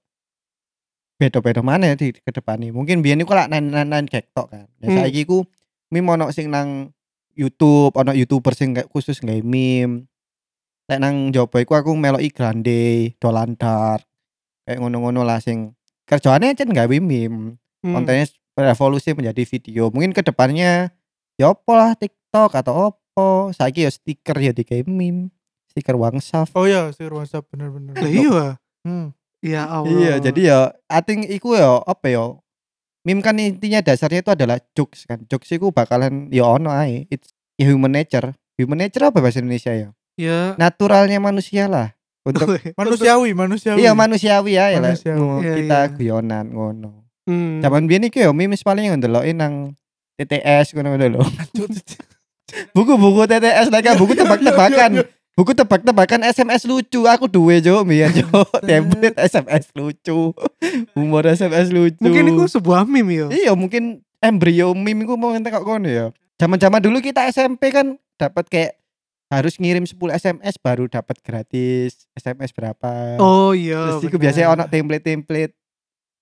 beda-beda 1.17 1.62
mana 1.62 1.93
di 1.93 2.09
ke 2.13 2.31
depan 2.33 2.57
nih 2.57 2.73
mungkin 2.73 2.99
biar 3.05 3.15
ini 3.15 3.23
lah 3.25 3.45
nan 3.49 3.69
nan 3.73 3.89
nan 3.89 4.05
tok 4.09 4.49
kan. 4.49 4.65
Ya 4.81 4.89
Hmm. 4.89 4.97
saiki 5.05 5.25
ku 5.25 5.45
meme 5.89 6.09
ono 6.09 6.29
sing 6.29 6.49
nang 6.53 6.93
YouTube 7.34 7.93
ono 7.98 8.13
youtuber 8.13 8.54
sing 8.54 8.78
kayak 8.78 8.89
khusus 8.89 9.19
nggak 9.19 9.41
meme. 9.41 10.08
Lek 10.89 11.00
nang 11.00 11.32
jopo 11.32 11.58
iku 11.58 11.80
aku 11.80 11.96
meloki 11.96 12.30
grande 12.30 13.15
dolan 13.17 13.56
dark 13.56 14.04
kayak 14.63 14.80
ngono-ngono 14.80 15.24
lah 15.28 15.39
sing 15.43 15.76
kerjaannya 16.08 16.56
cen 16.56 16.69
nggak 16.72 16.89
meme. 17.02 17.60
Hmm. 17.84 18.00
kontennya 18.00 18.32
revolusi 18.56 19.12
menjadi 19.12 19.43
video. 19.43 19.91
Mungkin 19.91 20.15
ke 20.15 20.24
depannya 20.24 20.96
ya 21.36 21.52
apa 21.52 21.72
lah 21.76 21.91
TikTok 22.00 22.56
atau 22.56 22.96
apa 22.96 23.52
saiki 23.52 23.84
ya 23.84 23.91
stiker 23.91 24.38
ya 24.39 24.56
di 24.56 24.63
meme. 24.88 25.34
Stiker 25.74 25.98
wangsaf 25.98 26.54
Oh 26.54 26.69
iya, 26.69 26.93
sih 26.93 27.10
WhatsApp 27.10 27.50
bener-bener. 27.50 27.98
Lah 27.98 28.08
iya. 28.08 28.46
Hmm. 28.86 29.15
ya 29.43 29.67
Allah. 29.67 29.91
iya 29.91 30.13
jadi 30.24 30.41
ya 30.43 30.60
I 30.88 31.00
think 31.04 31.28
iku 31.28 31.56
ya 31.60 31.84
apa 31.84 32.08
ya 32.08 32.42
meme 33.04 33.22
kan 33.22 33.36
intinya 33.36 33.84
dasarnya 33.84 34.24
itu 34.24 34.32
adalah 34.32 34.58
jokes 34.74 35.04
kan 35.06 35.24
jokes 35.28 35.52
iku 35.52 35.70
bakalan 35.70 36.28
ya 36.32 36.48
ono 36.48 36.72
ae 36.72 37.08
it's 37.08 37.32
ya 37.56 37.68
human 37.70 37.92
nature 37.92 38.32
human 38.56 38.80
nature 38.80 39.08
apa 39.08 39.20
bahasa 39.20 39.44
Indonesia 39.44 39.72
ya 39.72 39.89
ya 40.16 40.56
naturalnya 40.56 41.20
manusia 41.20 41.68
lah 41.68 41.92
untuk 42.24 42.56
Manusiawi, 42.80 43.36
manusiawi. 43.36 43.84
iya 43.84 43.92
manusiawi 43.92 44.56
ya 44.56 44.72
lah 44.80 44.96
Manusiawi. 44.96 45.20
mau 45.20 45.44
Iya, 45.44 45.54
kita 45.60 45.80
iya. 45.84 45.92
guyonan 45.92 46.46
ngono 46.50 46.92
Hmm. 47.24 47.63
Zaman 47.63 47.88
biyen 47.88 48.04
iki 48.12 48.20
yo 48.20 48.36
memes 48.36 48.68
paling 48.68 48.84
yang 48.92 49.00
ndeloki 49.00 49.32
nang 49.32 49.80
TTS 50.20 50.76
ngono-ngono 50.76 51.08
lho. 51.08 51.24
Buku-buku 52.76 53.24
TTS 53.26 53.72
kan 53.72 53.96
buku 53.96 54.13
tebak-tebakan. 54.20 55.08
Buku 55.34 55.58
tebak-tebakan 55.58 56.22
SMS 56.30 56.62
lucu 56.69 57.10
aku 57.10 57.26
duwe 57.26 57.58
jo 57.58 57.82
mbiyen 57.82 58.13
jo 58.13 58.30
template 58.62 59.17
SMS 59.17 59.74
lucu. 59.74 60.30
Humor 60.96 61.26
SMS 61.26 61.74
lucu. 61.74 61.98
mungkin 61.98 62.38
itu 62.38 62.46
sebuah 62.54 62.86
meme 62.86 63.17
yo 63.17 63.28
Iya 63.34 63.58
mungkin 63.58 64.06
embrio 64.22 64.78
meme 64.78 65.10
ku 65.10 65.17
mau 65.17 65.34
ngentek 65.34 65.58
kok 65.58 65.65
kono 65.65 65.89
ya. 65.89 66.13
Zaman-zaman 66.38 66.78
dulu 66.86 67.02
kita 67.02 67.26
SMP 67.34 67.74
kan 67.74 67.98
dapat 68.22 68.46
kayak 68.46 68.74
harus 69.34 69.58
ngirim 69.58 69.89
10 69.89 69.98
SMS 70.13 70.62
baru 70.62 70.86
dapat 70.86 71.17
gratis 71.26 72.06
SMS 72.13 72.54
berapa. 72.54 73.17
oh 73.17 73.58
iya 73.58 73.98
Terus 73.98 74.06
iku 74.06 74.22
bener. 74.22 74.24
biasanya 74.30 74.48
ono 74.54 74.63
template-template 74.69 75.54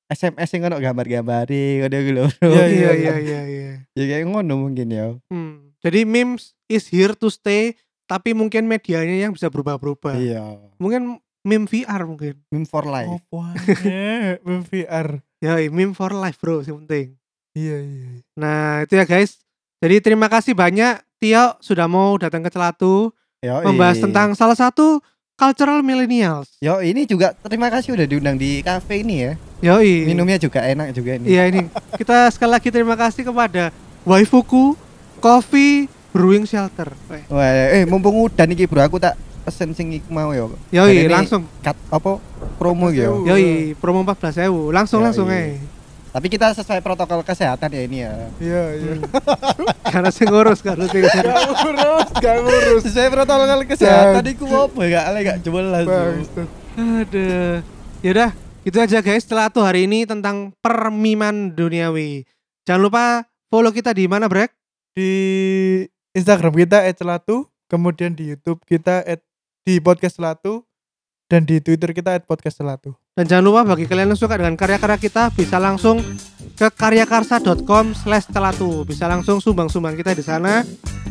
SMS 0.08 0.50
yang 0.56 0.72
ono 0.72 0.80
gambar-gambari 0.80 1.84
ngono 1.84 1.96
iku 2.00 2.12
lho. 2.16 2.26
Iya, 2.48 2.64
iya 2.80 2.92
iya 2.96 3.14
iya 3.20 3.40
iya 3.44 3.72
Ya 3.92 4.04
kayak 4.08 4.32
ngono 4.32 4.56
mungkin 4.56 4.88
ya. 4.88 5.20
Hmm. 5.28 5.76
Jadi 5.84 6.08
memes 6.08 6.56
is 6.72 6.88
here 6.88 7.12
to 7.12 7.28
stay, 7.28 7.76
tapi 8.12 8.36
mungkin 8.36 8.68
medianya 8.68 9.24
yang 9.24 9.32
bisa 9.32 9.48
berubah-berubah. 9.48 10.20
Iya. 10.20 10.60
Mungkin 10.76 11.24
meme 11.48 11.64
VR 11.72 12.04
mungkin. 12.04 12.36
Meme 12.52 12.68
for 12.68 12.84
life. 12.84 13.08
Apa 13.08 13.56
aneh, 13.56 14.44
VR. 14.68 15.24
Ya, 15.40 15.56
meme 15.72 15.96
for 15.96 16.12
life 16.12 16.36
bro, 16.44 16.60
yang 16.60 16.84
penting. 16.84 17.16
Iya, 17.56 17.78
iya. 17.80 18.08
Nah 18.36 18.84
itu 18.84 19.00
ya 19.00 19.08
guys. 19.08 19.40
Jadi 19.80 20.04
terima 20.04 20.28
kasih 20.28 20.52
banyak 20.52 21.00
Tio 21.24 21.56
sudah 21.64 21.88
mau 21.88 22.20
datang 22.20 22.44
ke 22.44 22.52
Celatu 22.52 23.16
Yo, 23.40 23.64
membahas 23.64 23.98
tentang 23.98 24.36
salah 24.36 24.60
satu 24.60 25.00
cultural 25.40 25.80
millennials. 25.82 26.52
Yo 26.60 26.84
ini 26.84 27.08
juga 27.08 27.32
terima 27.48 27.72
kasih 27.72 27.96
udah 27.96 28.06
diundang 28.06 28.36
di 28.36 28.60
cafe 28.60 29.08
ini 29.08 29.16
ya. 29.24 29.34
Yoi. 29.62 30.06
Minumnya 30.06 30.36
juga 30.36 30.62
enak 30.68 30.92
juga 30.92 31.16
ini. 31.16 31.32
Iya 31.32 31.48
ini 31.48 31.66
kita 31.96 32.28
sekali 32.34 32.52
lagi 32.60 32.70
terima 32.74 33.00
kasih 33.00 33.24
kepada 33.24 33.72
Waifuku 34.04 34.76
Coffee 35.22 36.01
Brewing 36.12 36.44
Shelter. 36.44 36.92
Wah, 37.32 37.50
eh 37.72 37.88
mumpung 37.88 38.28
udah 38.28 38.44
nih 38.44 38.68
bro 38.68 38.84
aku 38.84 39.00
tak 39.00 39.16
pesen 39.42 39.72
sing 39.72 39.88
mau 40.12 40.36
yo. 40.36 40.52
Yoi 40.70 41.08
langsung. 41.08 41.48
Cut 41.60 41.76
apa 41.88 42.20
promo 42.60 42.92
yo. 42.92 43.24
Yoi 43.24 43.74
promo 43.80 44.04
14.000 44.04 44.52
langsung 44.70 45.00
Yoi. 45.00 45.06
langsung 45.08 45.28
eh. 45.32 45.58
Tapi 46.12 46.28
kita 46.28 46.52
sesuai 46.52 46.84
protokol 46.84 47.24
kesehatan 47.24 47.72
ya 47.72 47.82
ini 47.88 48.04
ya. 48.04 48.12
Iya, 48.36 48.64
iya. 48.76 48.94
Karena 49.88 50.12
saya 50.12 50.28
ngurus 50.28 50.60
kan 50.60 50.76
lu 50.76 50.84
sing- 50.92 51.08
Gak 51.08 51.24
ngurus, 51.56 52.10
gak 52.20 52.36
ngurus. 52.44 52.82
Sesuai 52.84 53.08
protokol 53.10 53.64
kesehatan 53.64 54.24
iku 54.28 54.44
apa 54.52 54.82
gak 54.92 55.04
ale 55.08 55.20
gak 55.24 55.40
jelas. 55.40 55.88
Bangsat. 55.88 56.48
Aduh. 56.76 57.64
Yaudah, 58.04 58.32
itu 58.68 58.76
aja 58.76 59.00
guys 59.00 59.24
setelah 59.24 59.48
tuh 59.48 59.64
hari 59.64 59.88
ini 59.88 60.04
tentang 60.04 60.52
permiman 60.60 61.48
duniawi. 61.48 62.28
Jangan 62.68 62.82
lupa 62.84 63.04
follow 63.48 63.72
kita 63.72 63.96
di 63.96 64.04
mana, 64.06 64.28
Brek? 64.28 64.52
Di 64.92 65.12
Instagram 66.12 66.52
kita 66.52 66.84
@celatu, 66.92 67.48
kemudian 67.72 68.12
di 68.12 68.36
YouTube 68.36 68.60
kita 68.68 69.00
at, 69.08 69.24
di 69.64 69.80
podcast 69.80 70.20
celatu 70.20 70.68
dan 71.32 71.48
di 71.48 71.64
Twitter 71.64 71.96
kita 71.96 72.20
@podcast 72.28 72.60
celatu. 72.60 72.92
Dan 73.16 73.28
jangan 73.28 73.44
lupa 73.44 73.62
bagi 73.76 73.88
kalian 73.88 74.12
yang 74.12 74.20
suka 74.20 74.40
dengan 74.40 74.56
karya-karya 74.56 75.00
kita 75.00 75.32
bisa 75.36 75.60
langsung 75.60 76.00
ke 76.56 76.68
karyakarsa.com 76.72 77.92
slash 77.92 78.32
telatu 78.32 78.88
Bisa 78.88 79.04
langsung 79.04 79.44
sumbang-sumbang 79.44 80.00
kita 80.00 80.16
di 80.16 80.24
sana 80.24 80.64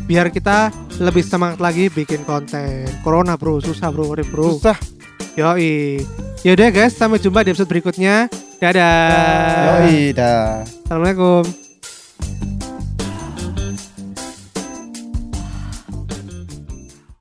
Biar 0.09 0.33
kita 0.33 0.73
lebih 0.97 1.21
semangat 1.21 1.61
lagi 1.61 1.93
bikin 1.93 2.25
konten. 2.25 2.89
Corona 3.05 3.37
bro, 3.37 3.61
susah 3.61 3.93
bro, 3.93 4.17
bro. 4.17 4.57
Susah. 4.57 4.77
Yoi. 5.37 6.03
Yaudah 6.41 6.73
guys, 6.73 6.97
sampai 6.97 7.21
jumpa 7.21 7.45
di 7.45 7.53
episode 7.53 7.69
berikutnya. 7.69 8.27
Dadah. 8.59 9.85
Yoi 9.85 10.17
dah. 10.17 10.65
Assalamualaikum 10.65 11.71